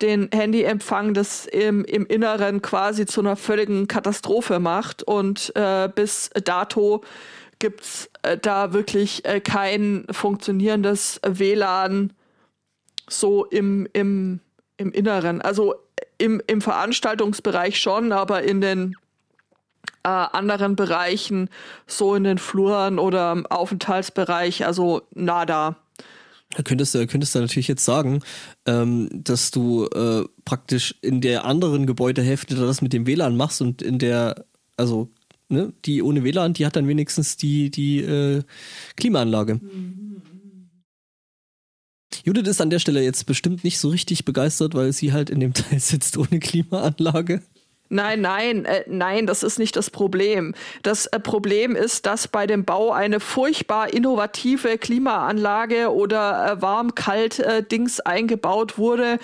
[0.00, 5.04] den Handyempfang des im, im Inneren quasi zu einer völligen Katastrophe macht.
[5.04, 5.52] Und
[5.94, 7.02] bis dato
[7.60, 12.12] gibt's äh, da wirklich kein funktionierendes WLAN
[13.08, 14.40] so im, im,
[14.76, 15.40] im Inneren.
[15.40, 15.74] Also
[16.18, 18.96] im, im Veranstaltungsbereich schon, aber in den
[20.04, 21.48] äh, anderen Bereichen,
[21.86, 25.76] so in den Fluren oder im Aufenthaltsbereich, also nada.
[26.54, 28.22] Da könntest du, könntest du natürlich jetzt sagen,
[28.66, 33.80] ähm, dass du äh, praktisch in der anderen Gebäudehälfte das mit dem WLAN machst und
[33.80, 34.44] in der,
[34.76, 35.08] also
[35.48, 38.42] ne, die ohne WLAN, die hat dann wenigstens die, die äh,
[38.96, 39.60] Klimaanlage.
[42.24, 45.40] Judith ist an der Stelle jetzt bestimmt nicht so richtig begeistert, weil sie halt in
[45.40, 47.42] dem Teil sitzt ohne Klimaanlage.
[47.92, 50.54] Nein, nein, äh, nein, das ist nicht das Problem.
[50.82, 58.00] Das äh, Problem ist, dass bei dem Bau eine furchtbar innovative Klimaanlage oder äh, warm-kalt-Dings
[58.00, 59.18] eingebaut wurde.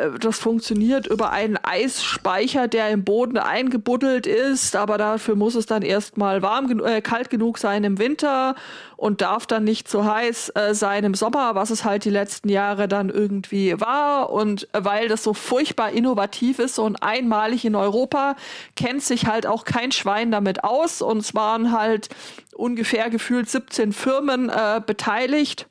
[0.00, 5.66] Äh, das funktioniert über einen Eisspeicher, der im Boden eingebuddelt ist, aber dafür muss es
[5.66, 8.54] dann erstmal warm genu äh, kalt genug sein im Winter
[8.96, 12.48] und darf dann nicht zu heiß äh, sein im Sommer, was es halt die letzten
[12.48, 14.30] Jahre dann irgendwie war.
[14.30, 18.36] Und weil das so furchtbar innovativ ist und einmalig in Europa,
[18.76, 21.00] kennt sich halt auch kein Schwein damit aus.
[21.00, 22.10] Und es waren halt
[22.54, 25.69] ungefähr gefühlt 17 Firmen äh, beteiligt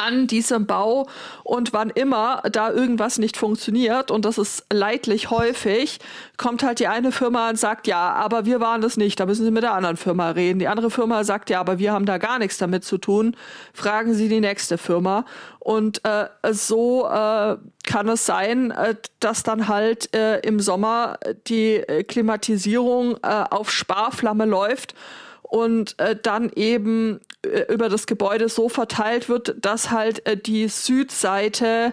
[0.00, 1.06] an diesem Bau
[1.44, 5.98] und wann immer da irgendwas nicht funktioniert und das ist leidlich häufig,
[6.36, 9.44] kommt halt die eine Firma und sagt, ja, aber wir waren das nicht, da müssen
[9.44, 10.58] Sie mit der anderen Firma reden.
[10.58, 13.36] Die andere Firma sagt, ja, aber wir haben da gar nichts damit zu tun,
[13.74, 15.24] fragen Sie die nächste Firma.
[15.58, 21.84] Und äh, so äh, kann es sein, äh, dass dann halt äh, im Sommer die
[22.08, 24.94] Klimatisierung äh, auf Sparflamme läuft
[25.50, 30.68] und äh, dann eben äh, über das Gebäude so verteilt wird, dass halt äh, die
[30.68, 31.92] Südseite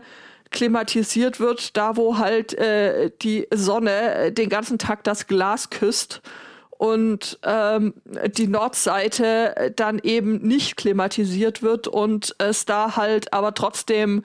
[0.51, 6.21] klimatisiert wird, da wo halt äh, die Sonne äh, den ganzen Tag das Glas küsst
[6.69, 7.95] und ähm,
[8.37, 14.21] die Nordseite äh, dann eben nicht klimatisiert wird und es da halt aber trotzdem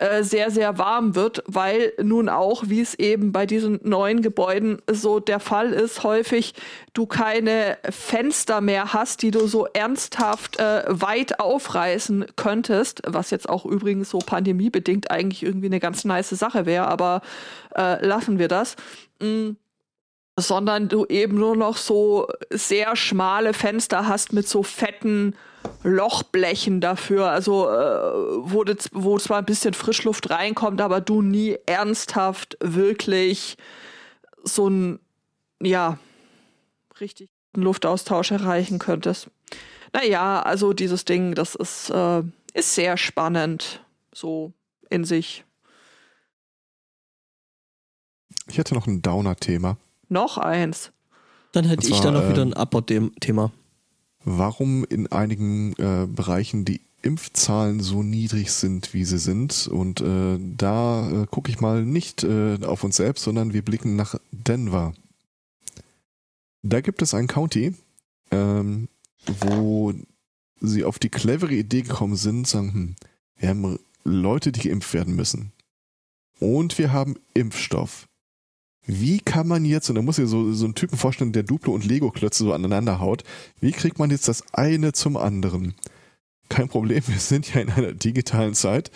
[0.00, 4.80] äh, sehr, sehr warm wird, weil nun auch, wie es eben bei diesen neuen Gebäuden
[4.90, 6.54] so der Fall ist, häufig
[6.94, 13.46] du keine Fenster mehr hast, die du so ernsthaft äh, weit aufreißen könntest, was jetzt
[13.46, 17.20] auch übrigens so pandemiebedingt eigentlich irgendwie eine ganz nice Sache wäre, aber
[17.76, 18.76] äh, lassen wir das.
[19.20, 19.50] Mm.
[20.38, 25.34] sondern du eben nur noch so sehr schmale Fenster hast mit so fetten
[25.82, 31.56] Lochblechen dafür, also äh, wo, das, wo zwar ein bisschen Frischluft reinkommt, aber du nie
[31.66, 33.56] ernsthaft wirklich
[34.44, 35.00] so ein,
[35.62, 35.98] ja,
[37.00, 39.28] richtig Luftaustausch erreichen könntest.
[39.92, 42.22] Naja, also dieses Ding, das ist, äh,
[42.54, 43.84] ist sehr spannend,
[44.14, 44.52] so
[44.88, 45.44] in sich.
[48.46, 49.76] Ich hätte noch ein Downer-Thema.
[50.08, 50.92] Noch eins.
[51.52, 53.52] Dann hätte ich dann zwar, noch wieder ähm, ein Upper-Thema.
[54.24, 59.68] Warum in einigen äh, Bereichen die Impfzahlen so niedrig sind, wie sie sind.
[59.68, 63.96] Und äh, da äh, gucke ich mal nicht äh, auf uns selbst, sondern wir blicken
[63.96, 64.92] nach Denver.
[66.62, 67.74] Da gibt es ein County,
[68.30, 68.88] ähm,
[69.26, 69.94] wo
[70.60, 72.96] sie auf die clevere Idee gekommen sind, sagen, hm,
[73.38, 75.52] wir haben Leute, die geimpft werden müssen.
[76.38, 78.08] Und wir haben Impfstoff.
[78.98, 81.72] Wie kann man jetzt, und da muss ich so, so einen Typen vorstellen, der Duplo
[81.72, 83.24] und Lego-Klötze so aneinander haut,
[83.60, 85.74] wie kriegt man jetzt das eine zum anderen?
[86.48, 88.90] Kein Problem, wir sind ja in einer digitalen Zeit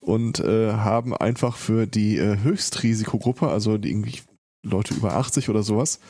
[0.00, 4.20] und äh, haben einfach für die äh, Höchstrisikogruppe, also die irgendwie
[4.62, 6.00] Leute über 80 oder sowas,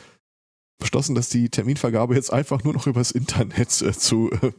[0.79, 4.51] beschlossen, dass die Terminvergabe jetzt einfach nur noch übers Internet äh, zu äh,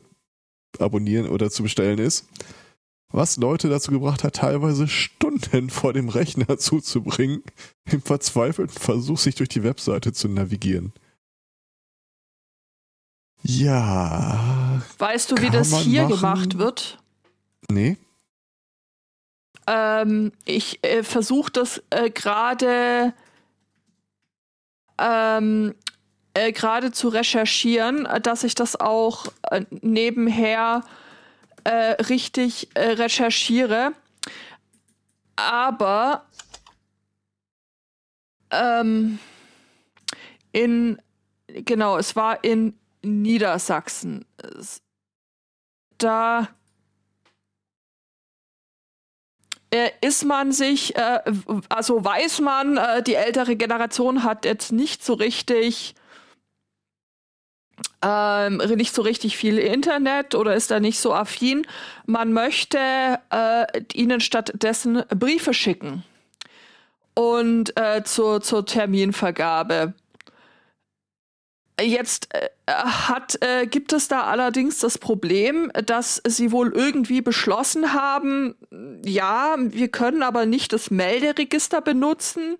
[0.78, 2.26] abonnieren oder zu bestellen ist.
[3.12, 7.42] Was Leute dazu gebracht hat, teilweise Stunden vor dem Rechner zuzubringen,
[7.84, 10.92] im verzweifelten Versuch, sich durch die Webseite zu navigieren.
[13.42, 14.82] Ja.
[14.98, 16.14] Weißt du, wie das hier machen.
[16.14, 16.98] gemacht wird?
[17.70, 17.96] Nee.
[19.66, 23.14] Ähm, ich äh, versuche das äh, gerade
[24.98, 25.74] ähm,
[26.34, 30.84] äh, gerade zu recherchieren, äh, dass ich das auch äh, nebenher
[31.70, 33.92] äh, richtig äh, recherchiere.
[35.36, 36.26] Aber
[38.50, 39.20] ähm,
[40.50, 41.00] in
[41.46, 44.26] genau, es war in Niedersachsen.
[45.98, 46.48] Da
[50.00, 51.20] ist man sich, äh,
[51.68, 55.94] also weiß man, äh, die ältere Generation hat jetzt nicht so richtig
[58.02, 61.66] ähm, nicht so richtig viel Internet oder ist da nicht so affin.
[62.06, 62.78] Man möchte
[63.30, 66.04] äh, ihnen stattdessen Briefe schicken
[67.14, 69.94] und äh, zur, zur Terminvergabe.
[71.80, 77.92] Jetzt äh, hat, äh, gibt es da allerdings das Problem, dass sie wohl irgendwie beschlossen
[77.92, 78.54] haben,
[79.04, 82.56] ja, wir können aber nicht das Melderegister benutzen,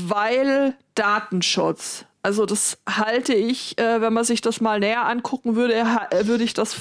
[0.00, 2.05] weil Datenschutz.
[2.26, 6.42] Also das halte ich, äh, wenn man sich das mal näher angucken würde, äh, würde
[6.42, 6.74] ich das.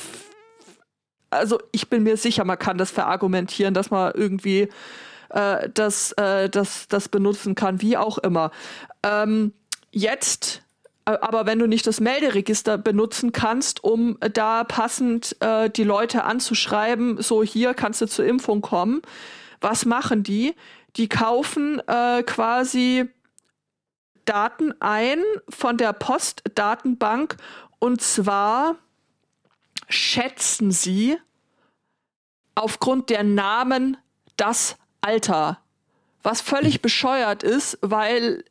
[1.30, 4.70] Also ich bin mir sicher, man kann das verargumentieren, dass man irgendwie
[5.30, 8.50] äh, das, äh, das, das benutzen kann, wie auch immer.
[9.04, 9.54] Ähm,
[9.92, 10.64] jetzt,
[11.06, 16.24] äh, aber wenn du nicht das Melderegister benutzen kannst, um da passend äh, die Leute
[16.24, 19.04] anzuschreiben, so hier kannst du zur Impfung kommen,
[19.62, 20.56] was machen die?
[20.96, 21.82] Die kaufen
[22.26, 23.10] quasi
[24.26, 25.20] Daten ein
[25.50, 27.38] von der Postdatenbank
[27.80, 28.76] und zwar
[29.90, 31.18] schätzen sie
[32.56, 33.98] aufgrund der Namen
[34.38, 35.60] das Alter.
[36.24, 38.44] Was völlig bescheuert ist, weil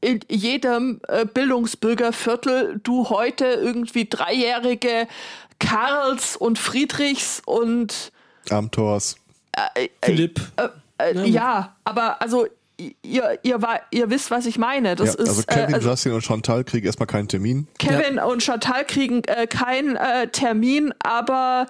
[0.00, 5.08] in jedem äh, Bildungsbürgerviertel du heute irgendwie dreijährige
[5.58, 8.12] Karls und Friedrichs und
[8.50, 9.16] Amtors.
[9.74, 10.40] äh, Philipp.
[10.98, 11.24] äh, Ja.
[11.24, 12.46] ja, aber also
[12.78, 13.60] ihr, ihr,
[13.90, 14.94] ihr wisst, was ich meine.
[14.96, 17.68] Das ja, ist also Kevin, äh, also Justin und Chantal kriegen erstmal keinen Termin.
[17.78, 21.66] Kevin und Chantal kriegen äh, keinen äh, Termin, aber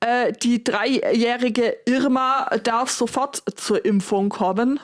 [0.00, 4.80] äh, die dreijährige Irma darf sofort zur Impfung kommen.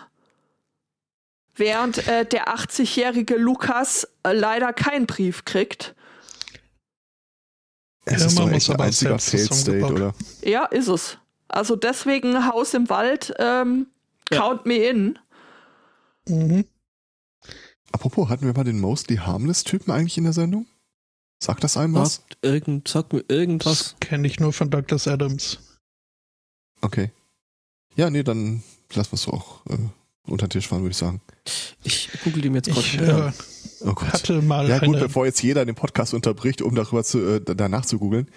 [1.57, 5.95] Während äh, der 80-jährige Lukas äh, leider keinen Brief kriegt.
[8.07, 10.15] Es Ja, ist doch muss echt ein einziger Failed State, oder?
[10.43, 11.19] Ja, ist es.
[11.49, 13.89] Also deswegen Haus im Wald, ähm,
[14.31, 14.41] Ja.
[14.41, 15.19] count me in.
[16.31, 16.65] Mhm.
[17.93, 20.67] Apropos, hatten wir mal den Mostly Harmless-Typen eigentlich in der Sendung?
[21.43, 22.17] Sagt das einem was?
[22.17, 23.79] Sagt, irgend, sagt mir irgendwas.
[23.79, 25.59] Das kenne ich nur von Douglas Adams.
[26.83, 27.11] Okay.
[27.97, 28.63] Ja, nee, dann
[28.95, 29.77] lassen wir es so auch äh,
[30.27, 31.21] unter den Tisch fahren, würde ich sagen.
[31.83, 33.29] Ich google dem jetzt Ich gerade.
[33.29, 33.33] äh,
[33.83, 34.13] Oh Gott.
[34.13, 37.41] hatte mal Ja gut, eine bevor jetzt jeder den Podcast unterbricht, um darüber zu, äh,
[37.43, 38.29] danach zu googeln.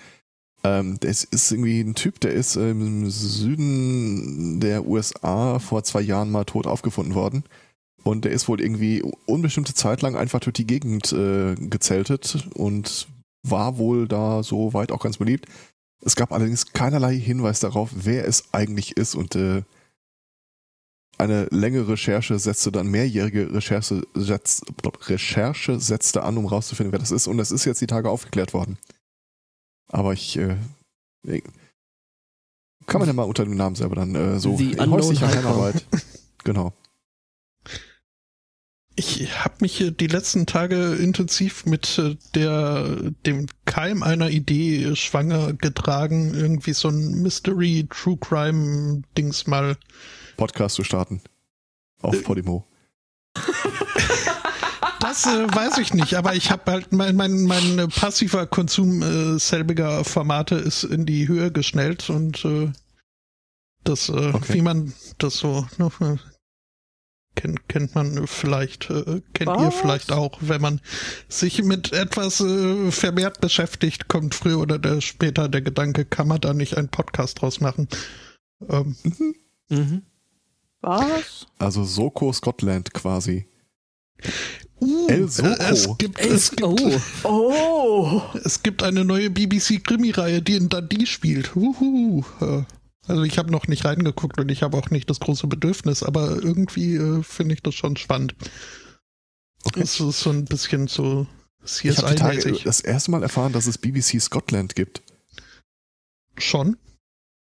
[0.64, 6.32] Ähm, das ist irgendwie ein Typ, der ist im Süden der USA vor zwei Jahren
[6.32, 7.44] mal tot aufgefunden worden.
[8.04, 13.08] Und der ist wohl irgendwie unbestimmte Zeit lang einfach durch die Gegend äh, gezeltet und
[13.44, 15.46] war wohl da so weit auch ganz beliebt.
[16.02, 19.64] Es gab allerdings keinerlei Hinweis darauf, wer es eigentlich ist und äh,
[21.18, 24.62] eine längere Recherche setzte dann mehrjährige Recherche, setz,
[25.08, 27.28] Recherche setzte an, um rauszufinden, wer das ist.
[27.28, 28.78] Und es ist jetzt die Tage aufgeklärt worden.
[29.90, 30.58] Aber ich äh,
[32.86, 35.28] kann man ja mal unter dem Namen selber dann äh, so The in häuslicher.
[35.28, 35.86] Heimarbeit.
[36.44, 36.74] genau.
[38.96, 44.96] Ich habe mich die letzten Tage intensiv mit äh, der dem Keim einer Idee äh,
[44.96, 49.78] schwanger getragen, irgendwie so ein Mystery True Crime Dings mal.
[50.38, 51.22] Podcast zu starten.
[52.02, 52.68] Auf Äh, Podimo.
[55.00, 59.02] Das äh, weiß ich nicht, aber ich habe halt mein mein mein äh, passiver Konsum
[59.02, 62.72] äh, selbiger Formate ist in die Höhe geschnellt und äh,
[63.84, 64.54] das äh, Okay.
[64.54, 65.92] wie man das so ne,
[67.36, 69.76] kennt kennt man vielleicht äh, kennt ihr Was?
[69.76, 70.82] vielleicht auch, wenn man
[71.28, 76.42] sich mit etwas äh, vermehrt beschäftigt, kommt früher oder der, später der Gedanke, kann man
[76.42, 77.88] da nicht einen Podcast draus machen?
[78.70, 78.96] Ähm,
[79.70, 80.04] Mhm.
[80.82, 81.48] Was?
[81.58, 83.48] Also Soko Scotland quasi.
[84.82, 85.50] uh, El Soko.
[85.64, 88.22] Es gibt, es gibt Oh, Oh.
[88.44, 91.56] Es gibt eine neue BBC-Krimi-Reihe, die in Dundee spielt.
[91.56, 92.24] Uhu.
[93.08, 96.42] Also ich habe noch nicht reingeguckt und ich habe auch nicht das große Bedürfnis, aber
[96.42, 98.36] irgendwie äh, finde ich das schon spannend.
[99.76, 101.28] Es ist so ein bisschen so
[101.66, 102.64] Ich habe die Tage CSI-mäßig.
[102.64, 105.02] das erste Mal erfahren, dass es BBC Scotland gibt.
[106.38, 106.78] Schon?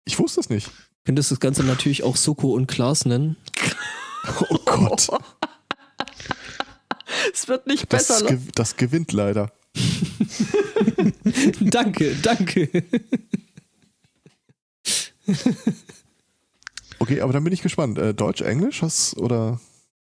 [0.05, 0.71] Ich wusste es nicht.
[1.05, 3.37] könntest das Ganze natürlich auch Soko und Klaas nennen.
[4.49, 5.09] Oh Gott.
[7.35, 8.27] Es wird nicht Das, besser.
[8.27, 9.53] ge das gewinnt leider.
[11.61, 12.85] danke, danke.
[17.03, 17.99] Okay, aber dann bin ich gespannt.
[17.99, 19.61] Äh, Deutsch, Englisch, was oder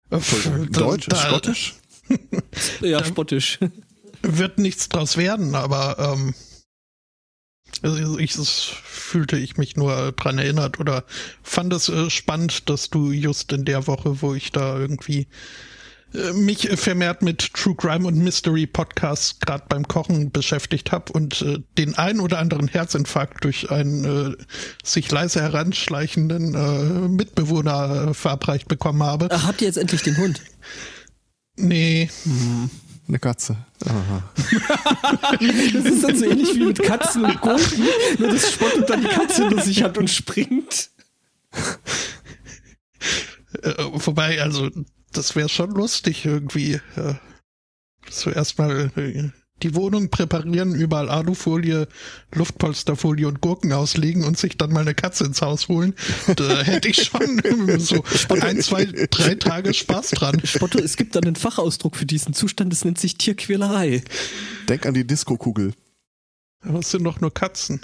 [0.08, 1.74] Deutsch, da Schottisch?
[2.80, 3.58] Ja, spottisch.
[4.22, 6.34] Wird nichts draus werden, aber ähm,
[7.82, 11.04] also ich, es fühlte ich mich nur dran erinnert oder
[11.42, 15.28] fand es äh, spannend, dass du just in der Woche, wo ich da irgendwie
[16.34, 21.58] mich vermehrt mit True Crime und Mystery Podcasts gerade beim Kochen beschäftigt habe und äh,
[21.76, 24.36] den ein oder anderen Herzinfarkt durch einen äh,
[24.82, 29.28] sich leise heranschleichenden äh, Mitbewohner äh, verabreicht bekommen habe.
[29.30, 30.40] Ach, habt ihr jetzt endlich den Hund?
[31.60, 32.08] Nee,
[33.08, 33.56] Eine Katze.
[33.84, 34.22] Aha.
[35.40, 37.84] Das ist dann so ähnlich wie mit Katzen und Gurken,
[38.20, 40.90] nur dass Spott und dann die Katze hinter sich hat und springt.
[43.60, 44.70] Äh, wobei, also,
[45.12, 46.74] das wäre schon lustig irgendwie.
[46.96, 47.14] Äh,
[48.10, 49.30] so erstmal äh,
[49.62, 51.88] die Wohnung präparieren, überall Alufolie,
[52.34, 55.94] Luftpolsterfolie und Gurken auslegen und sich dann mal eine Katze ins Haus holen.
[56.36, 57.40] Da hätte ich schon
[57.78, 58.04] so
[58.40, 60.40] ein, zwei, drei Tage Spaß dran.
[60.44, 64.02] Spotto, es gibt dann einen Fachausdruck für diesen Zustand, das nennt sich Tierquälerei.
[64.68, 65.72] Denk an die Disco-Kugel.
[66.60, 67.80] Aber es sind doch nur Katzen.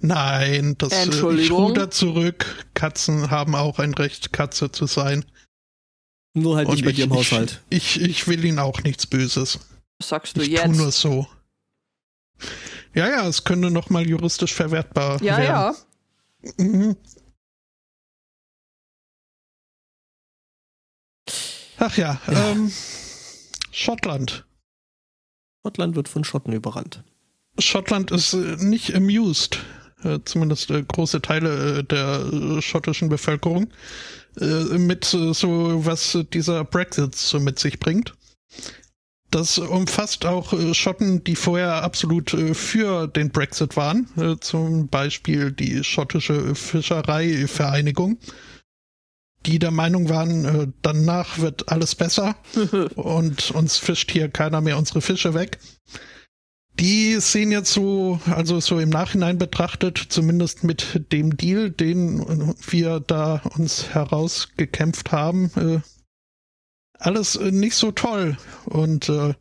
[0.00, 1.64] Nein, das äh, ich Entschuldigung.
[1.66, 2.64] ruder zurück.
[2.72, 5.24] Katzen haben auch ein Recht, Katze zu sein.
[6.36, 7.62] Nur halt nicht bei ich, dir im Haushalt.
[7.70, 9.58] Ich, ich will ihnen auch nichts Böses.
[9.98, 10.64] Was sagst du Ich jetzt?
[10.64, 11.26] tu nur so.
[12.94, 15.76] Ja, ja, es könnte nochmal juristisch verwertbar ja, werden.
[16.58, 16.64] ja.
[16.64, 16.96] Mhm.
[21.78, 22.50] Ach ja, Ja.
[22.52, 22.70] Ähm,
[23.72, 24.46] Schottland.
[25.62, 27.02] Schottland wird von Schotten überrannt.
[27.58, 29.58] Schottland ist äh, nicht amused,
[30.24, 33.68] zumindest äh, große Teile äh, der äh, schottischen Bevölkerung,
[34.40, 38.14] äh, mit äh, so, was äh, dieser Brexit so mit sich bringt.
[39.30, 44.88] Das umfasst auch äh, Schotten, die vorher absolut äh, für den Brexit waren, äh, zum
[44.88, 48.18] Beispiel die schottische Fischereivereinigung,
[49.44, 52.36] die der Meinung waren, äh, danach wird alles besser
[52.94, 55.58] und uns fischt hier keiner mehr unsere Fische weg.
[56.78, 63.00] Die sehen jetzt so, also so im Nachhinein betrachtet, zumindest mit dem Deal, den wir
[63.00, 65.80] da uns herausgekämpft haben, äh,
[66.98, 68.36] alles äh, nicht so toll.
[68.66, 69.32] Und äh,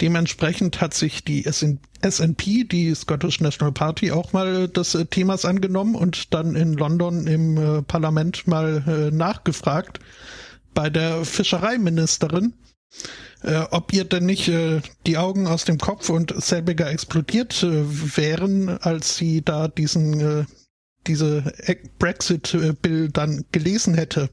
[0.00, 5.94] dementsprechend hat sich die SN SNP, die Scottish National Party, auch mal des Themas angenommen
[5.94, 10.00] und dann in London im Parlament mal nachgefragt
[10.72, 12.54] bei der Fischereiministerin,
[13.42, 17.84] äh, ob ihr denn nicht äh, die Augen aus dem Kopf und selbiger explodiert äh,
[18.16, 20.44] wären, als sie da diesen äh,
[21.06, 21.52] diese
[21.98, 24.28] Brexit-Bill dann gelesen hätte.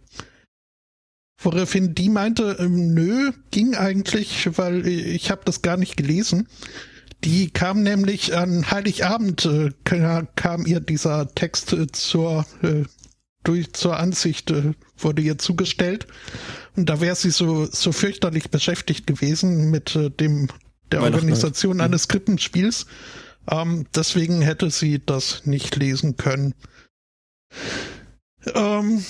[1.41, 6.47] Woraufhin die meinte, ähm, nö, ging eigentlich, weil ich habe das gar nicht gelesen.
[7.23, 12.83] Die kam nämlich an Heiligabend, äh, ka- kam ihr dieser Text äh, zur, äh,
[13.43, 16.07] durch, zur Ansicht, äh, wurde ihr zugestellt.
[16.77, 20.47] Da wäre sie so, so fürchterlich beschäftigt gewesen mit äh, dem,
[20.91, 22.85] der Organisation eines Krippenspiels.
[23.49, 26.53] Ähm, deswegen hätte sie das nicht lesen können.
[28.53, 29.03] Ähm,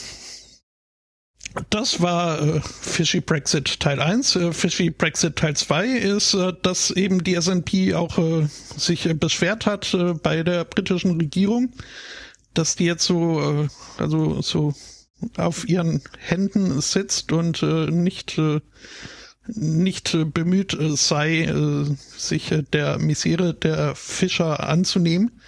[1.69, 4.35] Das war äh, Fishy Brexit Teil 1.
[4.35, 9.13] Äh, Fishy Brexit Teil 2 ist, äh, dass eben die S&P auch äh, sich äh,
[9.13, 11.73] beschwert hat äh, bei der britischen Regierung,
[12.53, 14.73] dass die jetzt so, also so
[15.37, 18.59] auf ihren Händen sitzt und äh, nicht äh,
[19.47, 21.85] nicht äh, bemüht äh, sei, äh,
[22.17, 25.39] sich äh, der Misere der Fischer anzunehmen,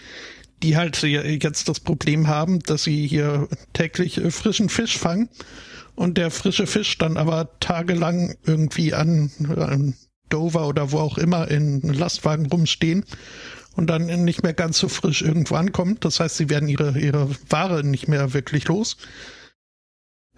[0.64, 5.30] die halt jetzt das Problem haben, dass sie hier täglich äh, frischen Fisch fangen
[5.96, 9.96] und der frische Fisch dann aber tagelang irgendwie an, an
[10.30, 13.04] Dover oder wo auch immer in Lastwagen rumstehen
[13.76, 16.06] und dann nicht mehr ganz so frisch irgendwo ankommt.
[16.06, 18.98] Das heißt, sie werden ihre, ihre Ware nicht mehr wirklich los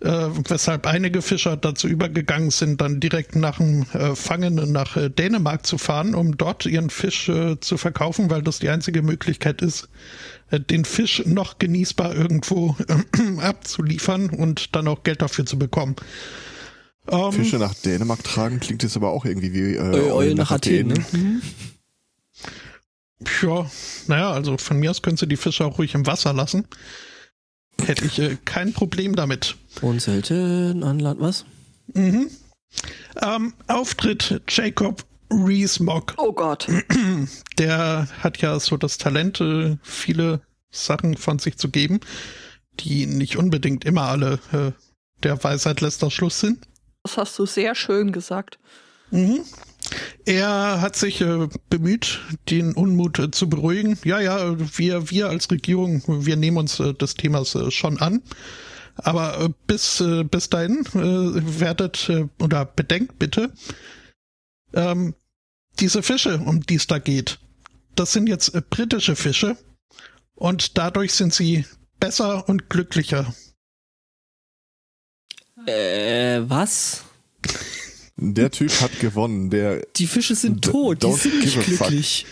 [0.02, 5.10] äh, weshalb einige Fischer dazu übergegangen sind, dann direkt nach dem äh, Fangen nach äh,
[5.10, 9.62] Dänemark zu fahren, um dort ihren Fisch äh, zu verkaufen, weil das die einzige Möglichkeit
[9.62, 9.90] ist,
[10.50, 15.96] äh, den Fisch noch genießbar irgendwo äh, abzuliefern und dann auch Geld dafür zu bekommen.
[17.08, 20.52] Um, ähm, Fische nach Dänemark tragen klingt jetzt aber auch irgendwie wie äh, Eul nach
[20.52, 20.92] Athen.
[20.92, 21.20] Athen ne?
[21.20, 21.42] Mhm.
[23.44, 23.70] Ja,
[24.08, 26.66] naja, also von mir aus können sie die Fische auch ruhig im Wasser lassen.
[27.86, 29.56] Hätte ich äh, kein Problem damit.
[29.82, 31.46] Und selten an Land, was?
[31.94, 32.30] Mhm.
[33.22, 36.14] Ähm, Auftritt Jacob Rees-Mogg.
[36.18, 36.68] Oh Gott.
[37.58, 42.00] Der hat ja so das Talent, äh, viele Sachen von sich zu geben,
[42.80, 44.72] die nicht unbedingt immer alle äh,
[45.24, 46.68] der Weisheit letzter Schluss sind.
[47.04, 48.60] Das hast du sehr schön gesagt.
[49.12, 49.42] Mhm.
[50.26, 53.98] Er hat sich äh, bemüht, den Unmut äh, zu beruhigen.
[54.04, 58.22] Ja, ja, wir, wir als Regierung, wir nehmen uns äh, des Themas äh, schon an.
[58.96, 63.52] Aber äh, bis, äh, bis dahin werdet oder bedenkt bitte,
[64.74, 65.16] ähm,
[65.80, 67.40] diese Fische, um die es da geht,
[67.96, 69.58] das sind jetzt britische Fische
[70.36, 71.66] und dadurch sind sie
[72.00, 73.34] besser und glücklicher.
[75.66, 77.04] Äh, was?
[78.24, 79.50] Der Typ hat gewonnen.
[79.50, 82.28] Der die Fische sind tot, die sind nicht glücklich.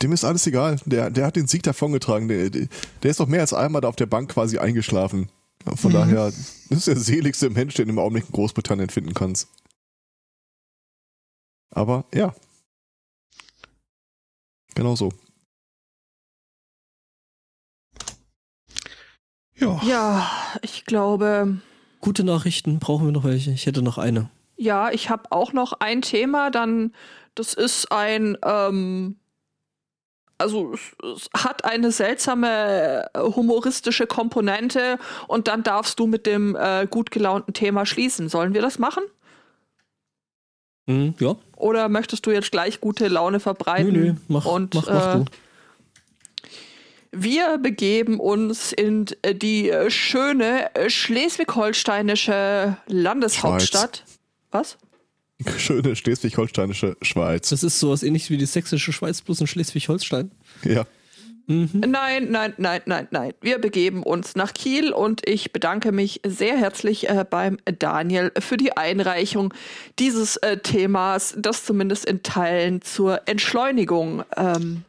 [0.00, 0.80] Dem ist alles egal.
[0.86, 2.28] Der, der hat den Sieg davongetragen.
[2.28, 5.28] Der, der ist doch mehr als einmal da auf der Bank quasi eingeschlafen.
[5.76, 5.96] Von mhm.
[5.96, 9.48] daher das ist der seligste Mensch, den du im Augenblick in Großbritannien finden kannst.
[11.70, 12.34] Aber ja.
[14.74, 15.12] Genau so.
[19.56, 19.80] Ja.
[19.84, 20.30] Ja,
[20.62, 21.60] ich glaube.
[22.00, 23.50] Gute Nachrichten, brauchen wir noch welche?
[23.50, 24.30] Ich hätte noch eine.
[24.58, 26.92] Ja, ich habe auch noch ein Thema, dann,
[27.36, 29.16] das ist ein, ähm,
[30.36, 34.98] also es, hat eine seltsame äh, humoristische Komponente
[35.28, 38.28] und dann darfst du mit dem äh, gut gelaunten Thema schließen.
[38.28, 39.04] Sollen wir das machen?
[40.86, 41.36] Mm, ja.
[41.56, 43.92] Oder möchtest du jetzt gleich gute Laune verbreiten?
[43.92, 45.24] Nö, nö, mach, und, mach, mach äh, du.
[47.12, 53.98] Wir begeben uns in äh, die äh, schöne schleswig-holsteinische Landeshauptstadt.
[53.98, 54.07] Schweiz.
[54.50, 54.78] Was?
[55.58, 57.50] Schöne schleswig-holsteinische Schweiz.
[57.50, 60.30] Das ist sowas ähnliches wie die sächsische Schweiz plus in Schleswig-Holstein.
[60.64, 60.84] Ja.
[61.46, 61.80] Mhm.
[61.86, 63.32] Nein, nein, nein, nein, nein.
[63.40, 68.58] Wir begeben uns nach Kiel und ich bedanke mich sehr herzlich äh, beim Daniel für
[68.58, 69.54] die Einreichung
[69.98, 74.84] dieses äh, Themas, das zumindest in Teilen zur Entschleunigung ähm,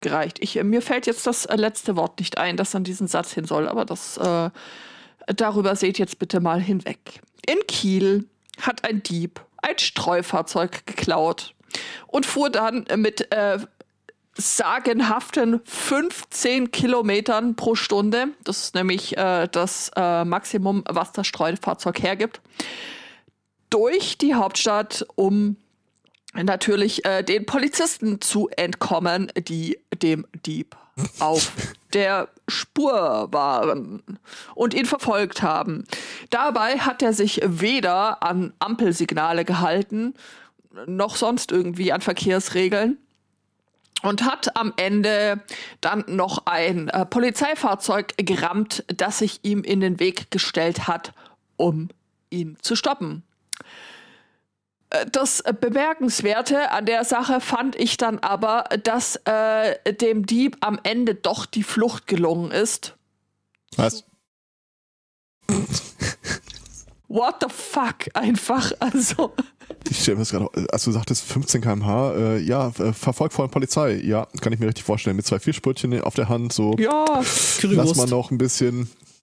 [0.00, 0.38] gereicht.
[0.40, 3.44] Ich, mir fällt jetzt das äh, letzte Wort nicht ein, das an diesen Satz hin
[3.44, 4.50] soll, aber das äh,
[5.36, 7.20] Darüber seht jetzt bitte mal hinweg.
[7.46, 8.26] In Kiel
[8.60, 11.54] hat ein Dieb ein Streufahrzeug geklaut
[12.06, 13.58] und fuhr dann mit äh,
[14.34, 22.02] sagenhaften 15 Kilometern pro Stunde, das ist nämlich äh, das äh, Maximum, was das Streufahrzeug
[22.02, 22.40] hergibt,
[23.68, 25.56] durch die Hauptstadt, um
[26.34, 30.76] natürlich äh, den Polizisten zu entkommen, die dem Dieb
[31.18, 31.52] auf
[31.92, 34.02] der Spur waren
[34.54, 35.84] und ihn verfolgt haben.
[36.30, 40.14] Dabei hat er sich weder an Ampelsignale gehalten,
[40.86, 42.98] noch sonst irgendwie an Verkehrsregeln
[44.02, 45.42] und hat am Ende
[45.80, 51.12] dann noch ein äh, Polizeifahrzeug gerammt, das sich ihm in den Weg gestellt hat,
[51.56, 51.88] um
[52.30, 53.22] ihn zu stoppen.
[54.90, 60.78] Äh, das Bemerkenswerte an der Sache fand ich dann aber, dass äh, dem Dieb am
[60.82, 62.96] Ende doch die Flucht gelungen ist.
[63.76, 64.04] Was?
[67.08, 68.14] What the fuck?
[68.14, 69.32] Einfach, also.
[69.88, 73.46] Ich stelle mir das gerade, als du sagtest 15 km/h, äh, ja, äh, verfolgt von
[73.46, 73.94] der Polizei.
[73.94, 75.16] Ja, kann ich mir richtig vorstellen.
[75.16, 76.76] Mit zwei Fischbrötchen auf der Hand, so.
[76.78, 77.22] Ja,
[77.62, 79.17] lass mal noch ein bisschen äh,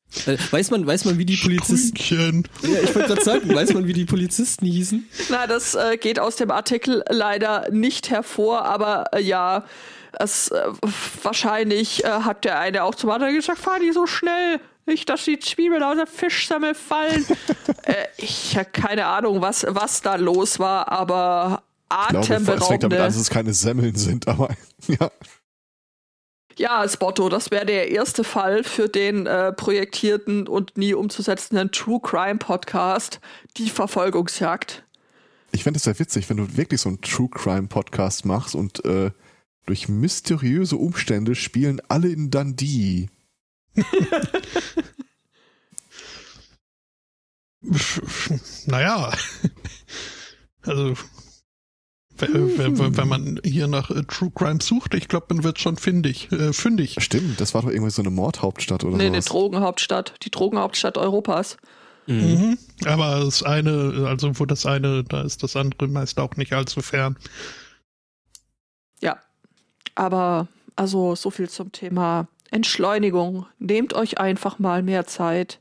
[0.52, 2.44] weiß man, weiß man, wie die Polizisten.
[2.62, 5.08] Ja, ich wollte gerade sagen, weiß man, wie die Polizisten hießen?
[5.30, 9.66] Na, das äh, geht aus dem Artikel leider nicht hervor, aber äh, ja,
[10.20, 10.62] es äh,
[11.24, 14.60] wahrscheinlich äh, hat der eine auch zum anderen gesagt, fahr die so schnell.
[14.88, 17.26] Nicht, dass die Zwiebeln aus der Fischsammel fallen.
[17.84, 21.64] äh, ich habe keine Ahnung, was, was da los war, aber
[22.04, 24.50] Ich glaube, es fängt damit an, dass es keine Semmeln sind, aber
[24.88, 25.12] ja.
[26.58, 32.00] Ja, Spotto, das wäre der erste Fall für den äh, projektierten und nie umzusetzenden True
[32.02, 33.20] Crime Podcast,
[33.58, 34.84] die Verfolgungsjagd.
[35.52, 38.86] Ich fände es sehr witzig, wenn du wirklich so einen True Crime Podcast machst und
[38.86, 39.12] äh,
[39.66, 43.10] durch mysteriöse Umstände spielen alle in Dundee.
[48.68, 49.12] Naja.
[50.62, 50.94] Also,
[52.18, 56.54] wenn, man hier nach äh, True Crime sucht, ich glaube, man wird schon findig, äh,
[56.54, 56.98] fündig.
[57.00, 59.26] Stimmt, das war doch irgendwie so eine Mordhauptstadt oder Nee, eine sowas.
[59.26, 61.58] Drogenhauptstadt, die Drogenhauptstadt Europas.
[62.08, 62.58] Mhm.
[62.86, 66.82] Aber das eine, also wo das eine, da ist das andere meist auch nicht allzu
[66.82, 67.18] fern.
[69.02, 69.18] Ja,
[69.96, 73.48] aber also so viel zum Thema Entschleunigung.
[73.60, 75.60] Nehmt euch einfach mal mehr Zeit.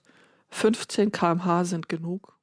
[0.51, 2.34] 15 km/h sind genug.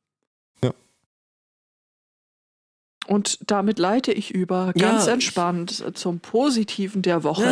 [3.07, 7.43] Und damit leite ich über Ja, ganz ich- entspannt zum Positiven der Woche.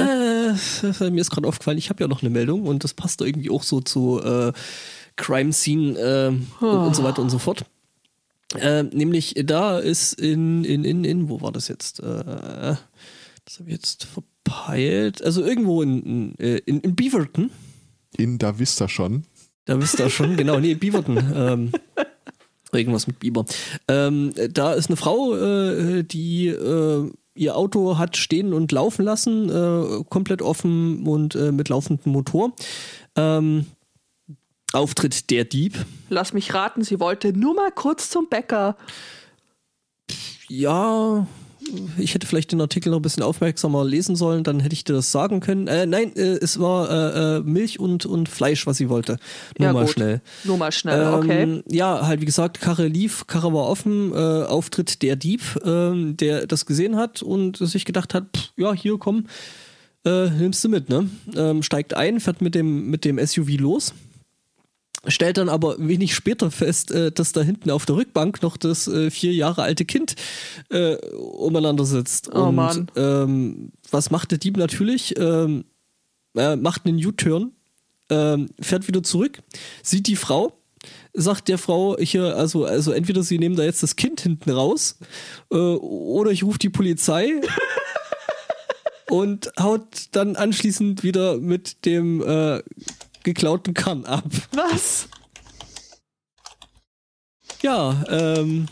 [0.99, 3.49] Äh, mir ist gerade aufgefallen, ich habe ja noch eine Meldung und das passt irgendwie
[3.49, 4.53] auch so zu äh,
[5.15, 7.65] Crime Scene äh, und, und so weiter und so fort.
[8.55, 11.99] Äh, nämlich da ist in, in, in, in, wo war das jetzt?
[11.99, 12.03] Äh,
[13.45, 15.23] das habe ich jetzt verpeilt.
[15.23, 17.51] Also irgendwo in, in, in, in Beaverton.
[18.17, 19.25] In Da Vista schon.
[19.65, 21.17] Da wisst ihr schon, genau, nee, Beaverton.
[21.35, 21.71] Ähm,
[22.73, 23.45] irgendwas mit Biber.
[23.87, 29.49] Ähm, da ist eine Frau, äh, die äh, ihr Auto hat stehen und laufen lassen,
[29.49, 32.53] äh, komplett offen und äh, mit laufendem Motor.
[33.15, 33.65] Ähm,
[34.73, 35.85] Auftritt der Dieb.
[36.09, 38.75] Lass mich raten, sie wollte nur mal kurz zum Bäcker.
[40.47, 41.25] Ja,
[41.97, 44.93] ich hätte vielleicht den Artikel noch ein bisschen aufmerksamer lesen sollen, dann hätte ich dir
[44.93, 45.67] das sagen können.
[45.67, 49.17] Äh, nein, äh, es war äh, äh, Milch und, und Fleisch, was sie wollte.
[49.57, 49.93] Nur Ja, mal gut.
[49.93, 50.21] schnell.
[50.43, 51.43] Nur mal schnell, okay.
[51.43, 56.17] Ähm, ja, halt wie gesagt, Karre lief, Karre war offen, äh, Auftritt der Dieb, ähm,
[56.17, 59.25] der das gesehen hat und sich gedacht hat, pff, ja, hier komm,
[60.05, 61.09] äh, nimmst du mit, ne?
[61.35, 63.93] Ähm, steigt ein, fährt mit dem, mit dem SUV los.
[65.07, 68.87] Stellt dann aber wenig später fest, äh, dass da hinten auf der Rückbank noch das
[68.87, 70.15] äh, vier Jahre alte Kind
[70.69, 72.29] äh, umeinander sitzt.
[72.33, 72.91] Oh und Mann.
[72.97, 75.17] Ähm, was macht der Dieb natürlich?
[75.17, 75.63] Ähm,
[76.33, 77.53] er macht einen U-Turn,
[78.09, 79.39] ähm, fährt wieder zurück,
[79.83, 80.53] sieht die Frau,
[81.13, 84.97] sagt der Frau hier, also, also entweder sie nehmen da jetzt das Kind hinten raus
[85.51, 87.41] äh, oder ich rufe die Polizei
[89.09, 92.61] und haut dann anschließend wieder mit dem äh,
[93.23, 94.25] geklauten Kahn ab.
[94.51, 95.09] Was?
[97.61, 98.67] Ja, ähm,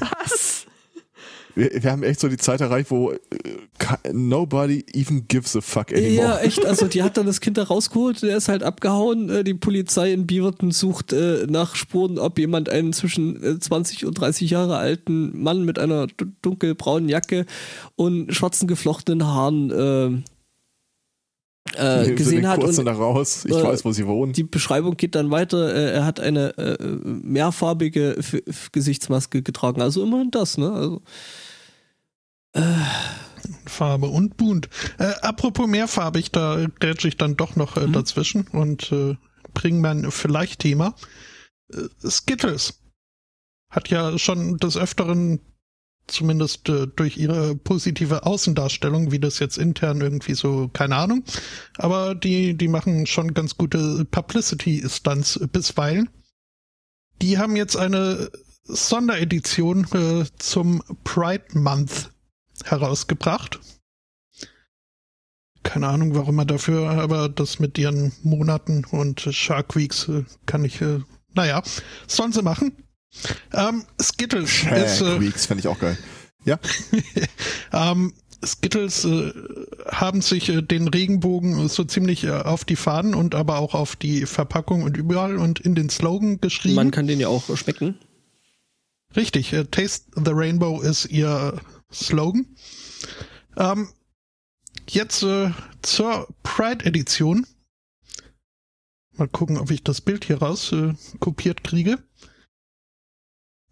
[0.00, 0.66] Was?
[1.54, 3.18] Wir, wir haben echt so die Zeit erreicht, wo äh,
[4.12, 6.40] nobody even gives a fuck ja, anymore.
[6.40, 9.30] echt, also die hat dann das Kind da rausgeholt, der ist halt abgehauen.
[9.30, 14.04] Äh, die Polizei in Beaverton sucht äh, nach Spuren, ob jemand einen zwischen äh, 20
[14.04, 16.08] und 30 Jahre alten Mann mit einer
[16.42, 17.46] dunkelbraunen Jacke
[17.94, 20.24] und schwarzen geflochtenen Haaren
[21.76, 22.62] äh, äh, gesehen hat.
[22.62, 23.44] Und raus.
[23.44, 24.32] Ich äh, weiß, wo sie wohnen.
[24.32, 25.74] die Beschreibung geht dann weiter.
[25.74, 29.82] Äh, er hat eine äh, mehrfarbige F F Gesichtsmaske getragen.
[29.82, 30.72] Also immerhin das, ne?
[30.72, 31.02] Also,
[33.66, 34.68] Farbe und bunt.
[34.98, 37.92] Äh, apropos mehrfarbig, da grätsche ich dann doch noch äh, Mhm.
[37.92, 39.16] dazwischen und äh,
[39.52, 40.94] bringe mein vielleicht Thema.
[41.72, 42.80] Äh, Skittles
[43.70, 45.40] hat ja schon des Öfteren,
[46.06, 51.24] zumindest äh, durch ihre positive Außendarstellung, wie das jetzt intern irgendwie so, keine Ahnung,
[51.76, 56.08] aber die, die machen schon ganz gute Publicity-Stunts bisweilen.
[57.22, 58.30] Die haben jetzt eine
[58.64, 62.10] Sonderedition äh, zum Pride Month
[62.64, 63.60] herausgebracht.
[65.62, 70.64] Keine Ahnung, warum er dafür, aber das mit ihren Monaten und Shark Weeks äh, kann
[70.64, 71.00] ich, äh,
[71.34, 71.62] naja,
[72.06, 72.85] sollen sie machen.
[73.52, 75.96] Ähm, Skittles ist, Shag äh, Weeks fände ich auch geil.
[76.44, 76.58] Ja,
[77.72, 78.12] ähm,
[78.44, 79.32] Skittles äh,
[79.88, 83.96] haben sich äh, den Regenbogen so ziemlich äh, auf die Fahnen und aber auch auf
[83.96, 86.76] die Verpackung und überall und in den Slogan geschrieben.
[86.76, 87.98] man kann den ja auch schmecken.
[89.14, 91.60] Richtig, äh, Taste the Rainbow ist ihr
[91.92, 92.46] Slogan.
[93.56, 93.88] Ähm,
[94.88, 95.50] jetzt äh,
[95.82, 97.46] zur Pride-Edition.
[99.16, 101.98] Mal gucken, ob ich das Bild hier raus äh, kopiert kriege.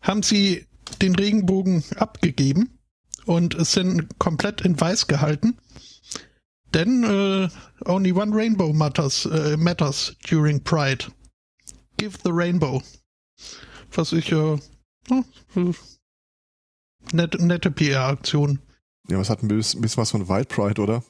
[0.04, 0.66] Haben sie
[1.02, 2.78] den Regenbogen abgegeben
[3.26, 5.58] und sind komplett in weiß gehalten.
[6.72, 7.48] Denn äh,
[7.88, 11.06] only one rainbow matters, äh, matters during Pride.
[11.96, 12.82] Give the rainbow.
[13.92, 14.58] Was ich äh,
[15.08, 15.24] hm,
[15.54, 15.74] hm.
[17.12, 18.60] Nette, nette PR-Aktion.
[19.08, 21.04] ja, was hat ein bisschen, bisschen was von White Pride, oder?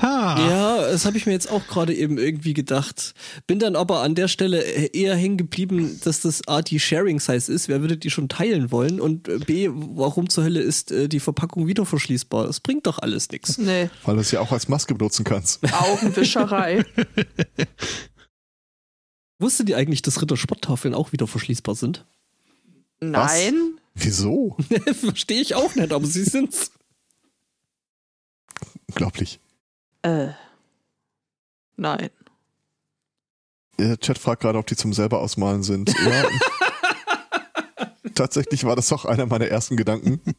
[0.00, 0.48] Ha.
[0.48, 3.14] Ja, das habe ich mir jetzt auch gerade eben irgendwie gedacht.
[3.46, 7.68] Bin dann aber an der Stelle eher hängen geblieben, dass das A, die Sharing-Size ist.
[7.68, 9.00] Wer würde die schon teilen wollen?
[9.00, 12.46] Und äh, B, warum zur Hölle ist äh, die Verpackung wieder verschließbar?
[12.46, 13.58] Das bringt doch alles nichts.
[13.58, 15.60] Nee, Weil du es ja auch als Maske benutzen kannst.
[15.72, 16.84] Augenwischerei.
[19.38, 22.04] Wusstet ihr eigentlich, dass Rittersporttafeln auch wieder verschließbar sind?
[23.00, 23.78] Nein.
[23.94, 24.56] Wieso?
[25.00, 26.72] Verstehe ich auch nicht, aber sie sind's.
[28.88, 29.40] Unglaublich.
[30.02, 30.28] Äh.
[31.76, 32.10] Nein.
[33.78, 35.94] Der Chat fragt gerade, ob die zum selber ausmalen sind.
[36.04, 36.24] Ja.
[38.14, 40.20] Tatsächlich war das doch einer meiner ersten Gedanken.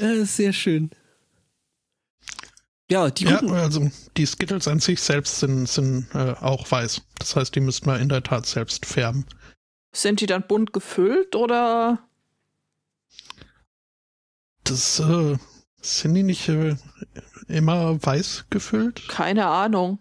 [0.00, 0.90] Äh, sehr schön.
[2.90, 7.02] Ja, die Ja, also die Skittles an sich selbst sind, sind äh, auch weiß.
[7.18, 9.26] Das heißt, die müssten wir in der Tat selbst färben.
[9.92, 11.98] Sind die dann bunt gefüllt oder?
[14.64, 15.36] Das äh,
[15.82, 16.76] sind die nicht äh,
[17.48, 19.08] immer weiß gefüllt?
[19.08, 19.98] Keine Ahnung.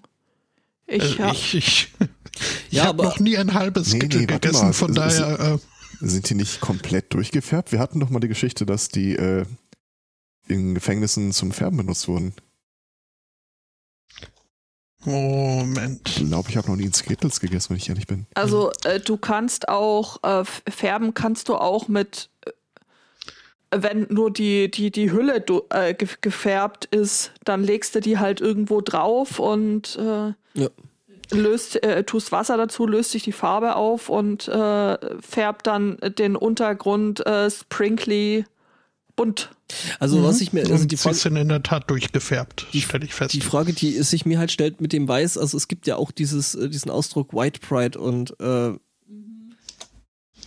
[0.86, 1.94] Ich äh, hab, ich ich,
[2.70, 4.74] ich Ja, habe noch nie ein halbes Nee, nee, gegessen, mal.
[4.74, 5.58] von daher äh,
[6.06, 7.72] Sind die nicht komplett durchgefärbt?
[7.72, 9.46] Wir hatten doch mal die Geschichte, dass die äh,
[10.48, 12.34] in Gefängnissen zum Färben benutzt wurden.
[15.04, 16.10] Moment.
[16.10, 18.26] Ich glaube, ich habe noch nie einen Skittles gegessen, wenn ich ehrlich bin.
[18.34, 22.52] also äh, du kannst auch äh, färben kannst du auch mit äh,
[23.76, 28.42] wenn nur die die die Hülle äh, ge gefärbt ist, dann legst du die halt
[28.42, 30.70] irgendwo drauf und äh, Ja.
[31.32, 36.36] löst äh, tust Wasser dazu, löst sich die Farbe auf und äh, färbt dann den
[36.36, 38.46] Untergrund äh, sprinkly
[39.18, 39.50] bunt.
[40.00, 43.04] Also, was ich mir, also Und die sie Frage, sind in der Tat durchgefärbt, stelle
[43.04, 43.34] ich fest.
[43.34, 46.12] die Frage, die sich mir halt stellt mit dem Weiß, also es gibt ja auch
[46.12, 48.74] dieses, äh, diesen Ausdruck White Pride und äh,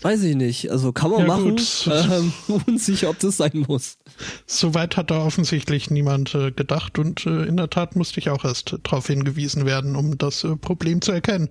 [0.03, 1.89] weiß ich nicht, also kann man Ja, machen, gut.
[2.11, 2.33] ähm,
[2.67, 3.99] unsicher, ob das sein muss.
[4.47, 8.45] Soweit hat da offensichtlich niemand äh, gedacht und äh, in der Tat musste ich auch
[8.45, 11.51] erst darauf hingewiesen werden, um das äh, Problem zu erkennen.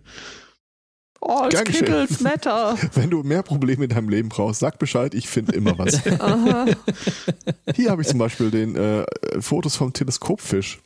[1.22, 1.66] Oh, Gern.
[1.66, 2.78] Skittles Matter.
[2.94, 6.02] Wenn du mehr Probleme in deinem Leben brauchst, sag Bescheid, ich finde immer was.
[7.76, 9.06] Hier habe ich zum Beispiel den äh,
[9.40, 10.80] Fotos vom Teleskopfisch.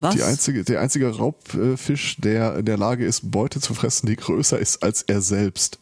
[0.00, 0.14] Was?
[0.14, 4.58] Die einzige, der einzige Raubfisch, der in der Lage ist, Beute zu fressen, die größer
[4.58, 5.78] ist als er selbst.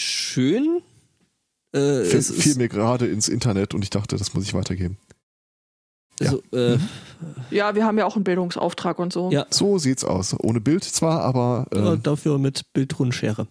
[0.00, 0.80] Schön.
[1.72, 4.54] Äh, Fiel, es fiel ist, mir gerade ins Internet und ich dachte, das muss ich
[4.54, 4.96] weitergeben.
[6.18, 6.78] also, äh,
[7.50, 9.30] Ja, wir haben ja auch einen Bildungsauftrag und so.
[9.30, 9.46] Ja.
[9.50, 10.34] So sieht's aus.
[10.40, 13.46] Ohne Bild zwar, aber äh, äh, dafür mit Bildrundschere.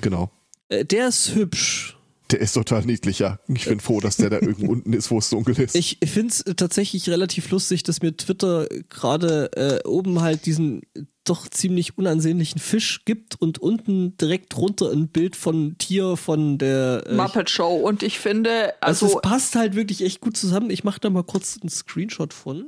[0.00, 0.32] genau.
[0.68, 1.96] Äh, der ist hübsch.
[2.32, 3.38] Der ist total niedlich, ja.
[3.46, 5.76] Ich bin froh, dass der da irgendwo unten ist, wo es dunkel ist.
[5.76, 10.82] Ich finde es tatsächlich relativ lustig, dass mir Twitter gerade äh, oben halt diesen
[11.24, 17.04] doch ziemlich unansehnlichen Fisch gibt und unten direkt runter ein Bild von Tier von der
[17.06, 17.74] äh, Muppet Show.
[17.74, 20.70] Und ich finde, Also, also, es passt halt wirklich echt gut zusammen.
[20.70, 22.66] Ich mache da mal kurz einen Screenshot von.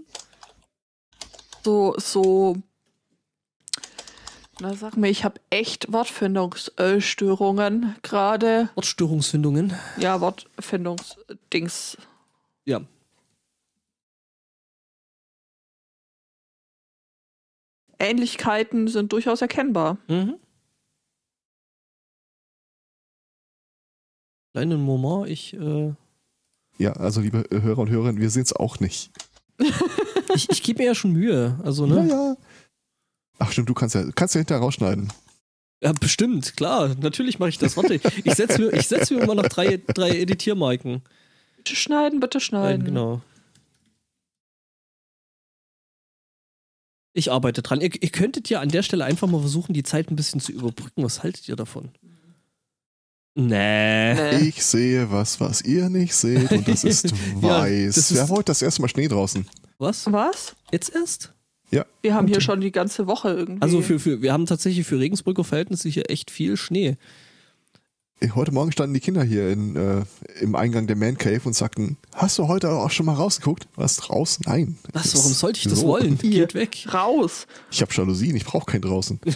[1.63, 2.57] so, so,
[4.59, 8.71] na sag mir, ich habe echt Wortfindungsstörungen gerade.
[8.75, 9.75] Wortstörungsfindungen.
[9.99, 11.99] Ja, Wortfindungsdings.
[12.65, 12.81] Ja.
[17.99, 19.99] Ähnlichkeiten sind durchaus erkennbar.
[20.09, 20.37] Mhm.
[24.53, 25.93] Kleinen Moment, ich, äh,
[26.79, 29.11] Ja, also liebe Hörer und Hörerinnen, wir sehen's auch nicht.
[30.35, 31.59] ich, ich gebe mir ja schon Mühe.
[31.63, 32.05] Also, ne?
[32.05, 32.37] Naja.
[33.39, 35.13] Ach stimmt, du kannst ja, kannst ja hinterher rausschneiden.
[35.83, 36.95] Ja, bestimmt, klar.
[37.01, 37.77] Natürlich mache ich das.
[37.77, 41.03] Warte, ich setze mir, ich setz mir immer noch drei, drei Editiermarken.
[41.59, 42.85] Bitte schneiden, bitte Nein, schneiden.
[42.87, 43.21] genau.
[47.17, 47.81] Ich arbeite dran.
[47.81, 50.53] Ihr, ihr könntet ja an der Stelle einfach mal versuchen, die Zeit ein bisschen zu
[50.53, 51.03] überbrücken.
[51.03, 51.89] Was haltet ihr davon?
[53.35, 54.15] Nee.
[54.15, 54.49] Nee.
[54.49, 57.11] Ich sehe was, was ihr nicht seht und das ist
[57.43, 57.95] Ja, weiß.
[57.95, 59.47] das Wir ist- haben heute das erste Mal Schnee draußen.
[59.79, 60.11] Was?
[60.11, 60.57] Was?
[60.73, 61.33] Jetzt erst?
[62.01, 63.61] Wir haben hier schon die ganze Woche irgendwie.
[63.61, 66.97] Also für, für, wir haben tatsächlich für Regensburger Verhältnisse hier echt viel Schnee.
[68.35, 70.05] Heute Morgen standen die Kinder hier in, äh,
[70.41, 73.69] im Eingang der Man Cave und sagten, hast du heute auch schon mal rausgeguckt?
[73.77, 74.45] Was draußen?
[74.47, 74.79] Nein.
[74.93, 75.15] Was?
[75.15, 75.87] Warum sollte ich das so.
[75.87, 76.19] wollen?
[76.23, 76.47] Hier.
[76.47, 76.87] Geht weg.
[76.95, 77.47] raus.
[77.71, 79.21] Ich habe Jalousien, ich brauche keinen draußen.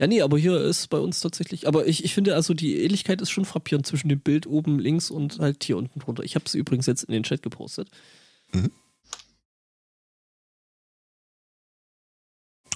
[0.00, 1.66] Ja, nee, aber hier ist bei uns tatsächlich.
[1.66, 5.10] Aber ich, ich finde, also die Ähnlichkeit ist schon frappierend zwischen dem Bild oben links
[5.10, 6.22] und halt hier unten drunter.
[6.22, 7.88] Ich habe es übrigens jetzt in den Chat gepostet.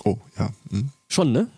[0.05, 0.53] Oh, ja.
[0.71, 0.91] Hm.
[1.07, 1.49] Schon, ne?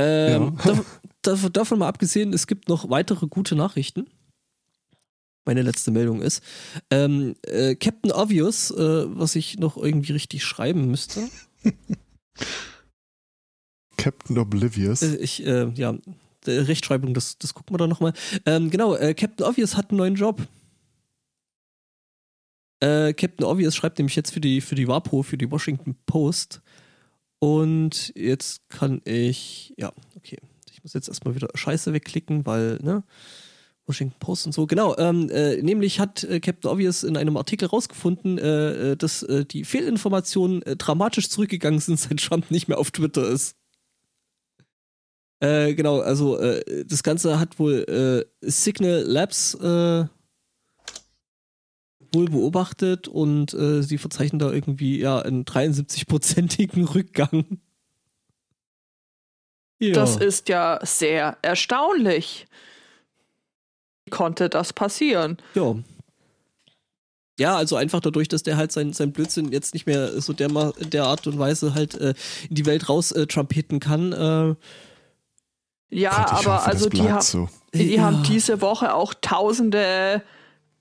[0.00, 0.64] Ähm, Ja.
[0.64, 0.84] dav
[1.22, 4.06] dav davon mal abgesehen, es gibt noch weitere gute Nachrichten.
[5.46, 6.42] Meine letzte Meldung ist.
[6.90, 11.28] Ähm, äh, Captain Obvious, äh, was ich noch irgendwie richtig schreiben müsste.
[13.96, 15.02] Captain Oblivious.
[15.02, 15.94] Äh, ich, äh, ja,
[16.46, 18.12] der Rechtschreibung, das, das gucken wir dann nochmal.
[18.46, 20.46] Ähm, genau, äh, Captain Obvious hat einen neuen Job.
[22.80, 26.62] Äh, Captain Obvious schreibt nämlich jetzt für die, für die WAPO, für die Washington Post.
[27.40, 30.38] Und jetzt kann ich, ja, okay.
[30.70, 33.02] Ich muss jetzt erstmal wieder Scheiße wegklicken, weil, ne?
[33.86, 34.66] Washington Post und so.
[34.66, 39.22] Genau, ähm, äh, nämlich hat äh, Captain Obvious in einem Artikel rausgefunden, äh, äh dass
[39.24, 43.56] äh, die Fehlinformationen äh, dramatisch zurückgegangen sind, seit Trump nicht mehr auf Twitter ist.
[45.42, 46.38] genau, also
[46.84, 49.56] das Ganze hat wohl Signal Labs
[52.12, 57.60] wohl beobachtet und sie verzeichnen da irgendwie ja einen 73-prozentigen Rückgang.
[59.78, 59.94] Ja.
[59.94, 62.46] Das ist ja sehr erstaunlich
[64.10, 65.38] konnte das passieren?
[65.54, 65.74] Ja.
[67.38, 70.48] Ja, also einfach dadurch, dass der halt sein, sein Blödsinn jetzt nicht mehr so der,
[70.78, 72.12] der Art und Weise halt äh,
[72.50, 74.12] in die Welt raus äh, trumpeten kann.
[74.12, 74.54] Äh,
[75.88, 77.48] ja, aber hoffe, also die, ha so.
[77.72, 78.02] die ja.
[78.02, 80.22] haben diese Woche auch Tausende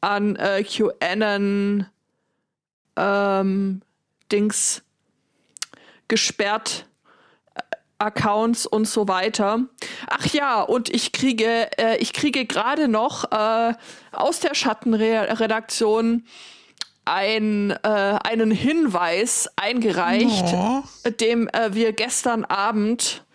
[0.01, 1.85] an äh, QAnon
[2.95, 3.81] ähm,
[4.31, 4.83] Dings
[6.07, 6.85] gesperrt
[7.99, 9.65] Accounts und so weiter.
[10.07, 13.73] Ach ja, und ich kriege, äh, ich kriege gerade noch äh,
[14.13, 16.23] aus der Schattenredaktion
[17.03, 17.87] ein, äh,
[18.23, 20.83] einen Hinweis eingereicht, oh.
[21.19, 23.25] dem äh, wir gestern Abend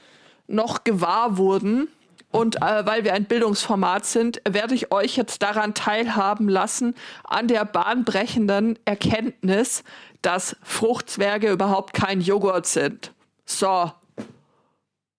[0.47, 1.89] noch gewahr wurden.
[2.35, 7.47] Und äh, weil wir ein Bildungsformat sind, werde ich euch jetzt daran teilhaben lassen, an
[7.47, 9.85] der bahnbrechenden Erkenntnis,
[10.21, 13.13] dass Fruchtzwerge überhaupt kein Joghurt sind.
[13.47, 13.93] So,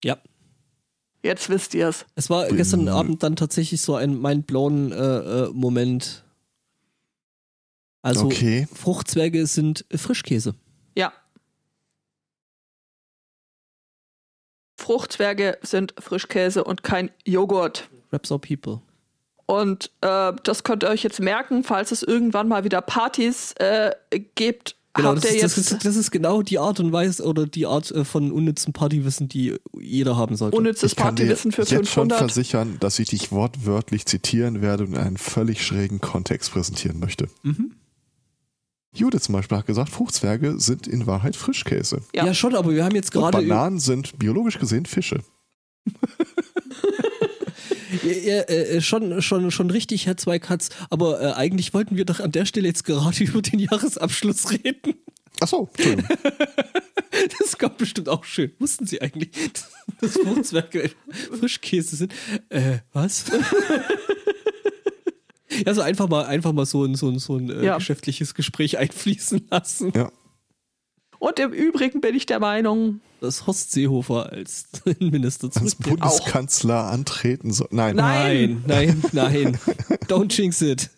[0.04, 0.18] ja.
[1.24, 2.06] Jetzt wisst ihr es.
[2.16, 6.26] Es war gestern Abend dann tatsächlich so ein mindblown äh, äh, Moment.
[8.02, 8.68] Also okay.
[8.74, 10.54] Fruchtzwerge sind Frischkäse.
[10.96, 11.14] Ja.
[14.86, 17.90] Fruchtzwerge sind Frischkäse und kein Joghurt.
[18.12, 18.82] Raps are people.
[19.48, 23.92] Und äh, das könnt ihr euch jetzt merken, falls es irgendwann mal wieder Partys äh,
[24.36, 27.66] gibt Genau, das ist, das, ist, das ist, genau die Art und Weise oder die
[27.66, 30.56] Art äh, von unnützem Partywissen, die jeder haben sollte.
[30.56, 31.68] Unnützes Partywissen für 500.
[31.68, 35.66] Ich kann jetzt schon versichern, dass ich dich wortwörtlich zitieren werde und in einen völlig
[35.66, 37.28] schrägen Kontext präsentieren möchte.
[37.44, 37.74] Mhm.
[38.98, 42.02] Judith zum Beispiel hat gesagt, Fruchtzwerge sind in Wahrheit Frischkäse.
[42.14, 43.38] Ja, ja schon, aber wir haben jetzt gerade.
[43.38, 45.22] Bananen sind biologisch gesehen Fische.
[48.04, 50.70] ja, äh, schon, schon, schon richtig, Herr Zweikatz.
[50.90, 54.96] Aber äh, eigentlich wollten wir doch an der Stelle jetzt gerade über den Jahresabschluss reden.
[55.42, 56.06] Ach so, Entschuldigung.
[57.40, 58.52] Das kommt bestimmt auch schön.
[58.60, 59.30] Wussten Sie eigentlich,
[60.02, 60.92] dass Fruchtzwerge
[61.40, 62.14] Frischkäse sind?
[62.50, 63.26] Äh, was?
[65.66, 67.78] Ja, so einfach mal, einfach mal so ein, so ein, so ein äh, ja.
[67.78, 69.92] geschäftliches Gespräch einfließen lassen.
[69.96, 70.12] Ja.
[71.20, 74.66] Und im Übrigen bin ich der Meinung, dass Horst Seehofer als
[75.00, 76.94] Minister als Bundeskanzler auch.
[76.94, 77.68] antreten soll.
[77.72, 77.96] Nein.
[77.96, 79.58] Nein, nein, nein.
[80.08, 80.90] Don't jinx it.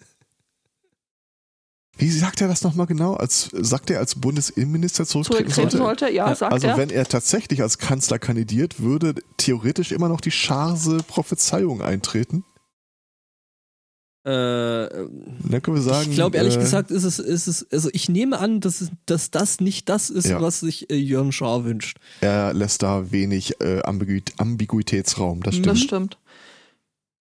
[1.97, 3.15] Wie sagt er das nochmal genau?
[3.15, 6.05] Als, sagt er als Bundesinnenminister zurücktreten, zurücktreten sollte?
[6.05, 6.15] sollte?
[6.15, 6.77] Ja, sagt also er.
[6.77, 12.43] wenn er tatsächlich als Kanzler kandidiert, würde theoretisch immer noch die Charse Prophezeiung eintreten?
[14.27, 16.09] Äh, Dann können wir sagen.
[16.09, 18.91] Ich glaube, ehrlich äh, gesagt, ist es, ist es, also ich nehme an, dass, es,
[19.05, 20.41] dass das nicht das ist, ja.
[20.41, 21.97] was sich äh, Jörn Schaar wünscht.
[22.19, 25.67] Er lässt da wenig äh, Ambiguit Ambiguitätsraum, das stimmt.
[25.67, 26.17] Das stimmt.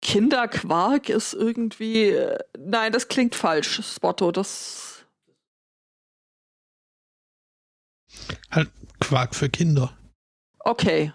[0.03, 2.11] Kinderquark ist irgendwie.
[2.11, 4.31] Äh, nein, das klingt falsch, Spotto.
[4.31, 5.07] Das.
[8.51, 8.69] Halt
[8.99, 9.97] Quark für Kinder.
[10.59, 11.15] Okay.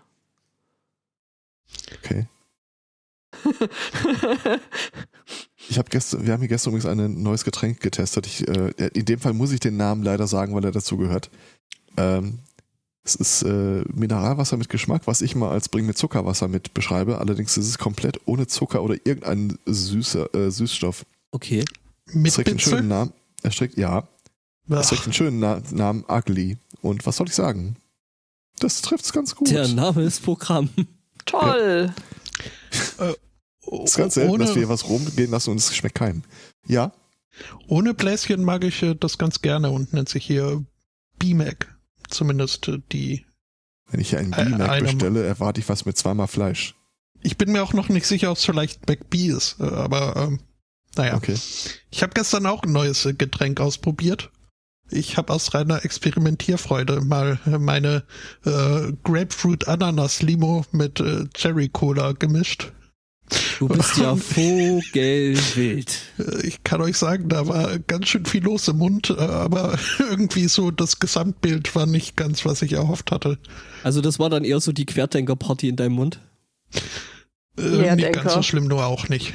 [2.00, 2.28] Okay.
[5.70, 8.28] Ich habe gestern, wir haben hier gestern übrigens ein neues Getränk getestet.
[8.28, 11.30] Ich, äh, in dem Fall muss ich den Namen leider sagen, weil er dazu gehört.
[11.98, 12.40] Ähm,
[13.04, 17.20] es ist äh, Mineralwasser mit Geschmack, was ich mal als Bring mit Zuckerwasser mit beschreibe.
[17.20, 21.06] Allerdings ist es komplett ohne Zucker oder irgendeinen süßer, äh, Süßstoff.
[21.32, 21.64] Okay.
[22.08, 23.14] Mit es trägt einen schönen Namen.
[23.44, 24.08] Er trägt, ja.
[24.68, 26.58] Es trägt einen schönen Na Namen Ugly.
[26.82, 27.76] Und was soll ich sagen?
[28.60, 29.52] Das trifft es ganz gut.
[29.52, 30.70] Der Name ist Programm.
[31.26, 31.94] Toll.
[31.96, 31.96] Ja.
[32.98, 33.14] Äh,
[33.84, 36.24] es ist ganz selten, ohne, dass wir was rumgehen lassen und es schmeckt keinem.
[36.68, 36.92] Ja?
[37.68, 40.64] Ohne Bläschen mag ich äh, das ganz gerne und nennt sich hier
[41.20, 41.76] B-Mac.
[42.10, 43.26] Zumindest äh, die.
[43.90, 46.76] Wenn ich hier einen B-Mac bestelle, erwarte ich was mit zweimal Fleisch.
[47.22, 50.40] Ich bin mir auch noch nicht sicher, ob es vielleicht McB ist, äh, aber ähm,
[50.96, 51.16] naja.
[51.16, 51.36] Okay.
[51.90, 54.32] Ich habe gestern auch ein neues Getränk ausprobiert.
[54.92, 58.04] Ich habe aus reiner Experimentierfreude mal meine
[58.46, 62.72] äh, Grapefruit-Ananas-Limo mit äh, Cherry Cola gemischt.
[63.60, 65.98] Du bist ja vogelwild.
[66.44, 70.72] Ich kann euch sagen, da war ganz schön viel los im Mund, aber irgendwie so
[70.72, 73.40] das Gesamtbild war nicht ganz, was ich erhofft hatte.
[73.84, 76.20] Also das war dann eher so die Querdenker-Party in deinem Mund?
[77.58, 79.34] Äh, nicht ganz so schlimm, nur auch nicht.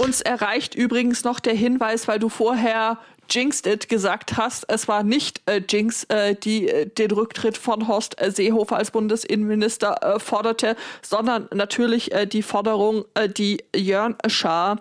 [0.00, 2.98] Uns erreicht übrigens noch der Hinweis, weil du vorher
[3.30, 4.64] Jinxed It gesagt hast.
[4.68, 8.90] Es war nicht äh, Jinx, äh, die äh, den Rücktritt von Horst äh, Seehofer als
[8.90, 14.80] Bundesinnenminister äh, forderte, sondern natürlich äh, die Forderung, äh, die Jörn Schaar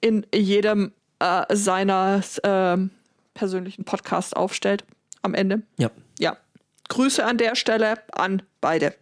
[0.00, 2.76] in jedem äh, seiner äh,
[3.34, 4.84] persönlichen Podcasts aufstellt.
[5.22, 5.62] Am Ende.
[5.78, 5.90] Ja.
[6.18, 6.36] Ja.
[6.88, 8.94] Grüße an der Stelle an beide.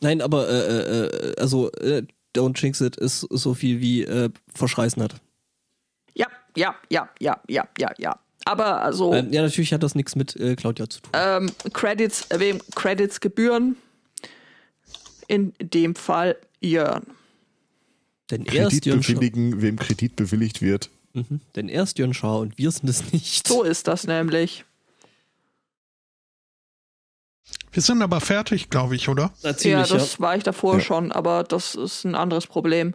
[0.00, 2.02] Nein, aber äh, äh, also äh,
[2.34, 5.20] Don't Jinx It ist so viel wie äh, verschreißen hat.
[6.56, 8.18] Ja, ja, ja, ja, ja, ja, ja.
[8.46, 11.10] Aber also Ähm, ja, natürlich hat das nichts mit äh, Claudia zu tun.
[11.14, 13.76] ähm, Credits, wem Credits gebühren?
[15.28, 17.06] In dem Fall Jörn.
[18.30, 20.90] Denn er ist Kredit Jörn bewilligen, wem Kredit bewilligt wird.
[21.12, 21.40] Mhm.
[21.54, 23.46] Denn er ist Jörn Schaar und wir sind es nicht.
[23.46, 24.64] So ist das nämlich.
[27.72, 29.32] Wir sind aber fertig, glaube ich, oder?
[29.42, 30.80] Na, Ja, ziemlich, das war ich davor Ja.
[30.80, 32.94] schon, aber das ist ein anderes Problem.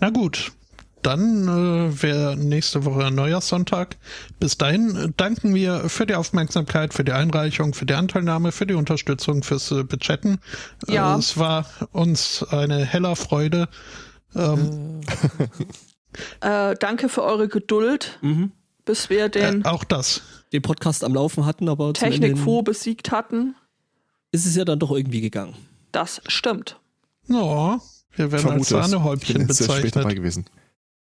[0.00, 0.52] Na gut,
[1.04, 3.96] dann äh, wäre nächste Woche Neujahrssonntag.
[4.40, 8.66] Bis dahin äh, danken wir für die Aufmerksamkeit, für die Einreichung, für die Anteilnahme, für
[8.66, 10.38] die Unterstützung, fürs äh, Bechatten.
[10.88, 11.14] Ja.
[11.14, 13.68] Äh, es war uns eine heller Freude.
[14.34, 15.00] Ähm,
[16.40, 18.52] Äh, danke für eure Geduld, Mhm.
[18.84, 20.22] bis wir äh, den auch das.
[20.52, 23.56] Den Podcast am Laufen hatten, aber hin Technikfu besiegt hatten.
[24.30, 25.54] ist es ja dann doch irgendwie gegangen.
[25.90, 26.78] Das stimmt.
[27.26, 27.80] No,
[28.14, 30.16] wir werden als Vermute bin Sahnehäubchen jetzt sehr spät dabei bezeichnet.
[30.16, 30.44] gewesen.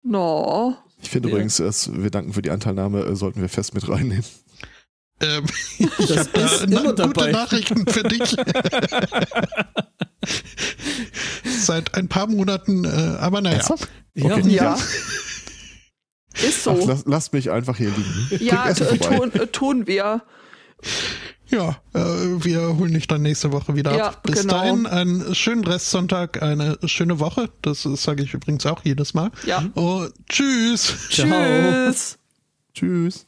[0.03, 0.77] No.
[1.03, 1.35] Ich finde Ja.
[1.35, 4.24] übrigens, dass wir danken für die Anteilnahme, äh, sollten wir fest mit reinnehmen.
[5.20, 5.45] Ähm,
[5.79, 7.31] ich Das habe da immer gute dabei.
[7.33, 8.37] Nachrichten für dich.
[11.45, 12.89] Seit ein paar Monaten, äh,
[13.20, 13.57] aber naja.
[13.57, 13.89] Ernsthaft?
[14.15, 14.37] Ja.
[14.37, 14.49] Okay.
[14.49, 14.77] Ja.
[16.35, 16.79] Ist so.
[16.83, 18.45] Ach, lass, lasst mich einfach hier liegen.
[18.45, 20.23] ja, tun, äh, tun wir.
[21.49, 24.23] Ja, äh, wir holen dich dann nächste Woche wieder Ja, ab.
[24.23, 24.55] Bis genau.
[24.55, 27.51] dahin einen schönen Restsonntag, eine schöne Woche.
[27.61, 29.31] Das sage ich übrigens auch jedes Mal.
[29.45, 29.63] Ja.
[29.75, 30.95] Und tschüss.
[31.11, 31.29] Ciao.
[31.29, 32.19] Tschüss.
[32.75, 33.27] Tschüss.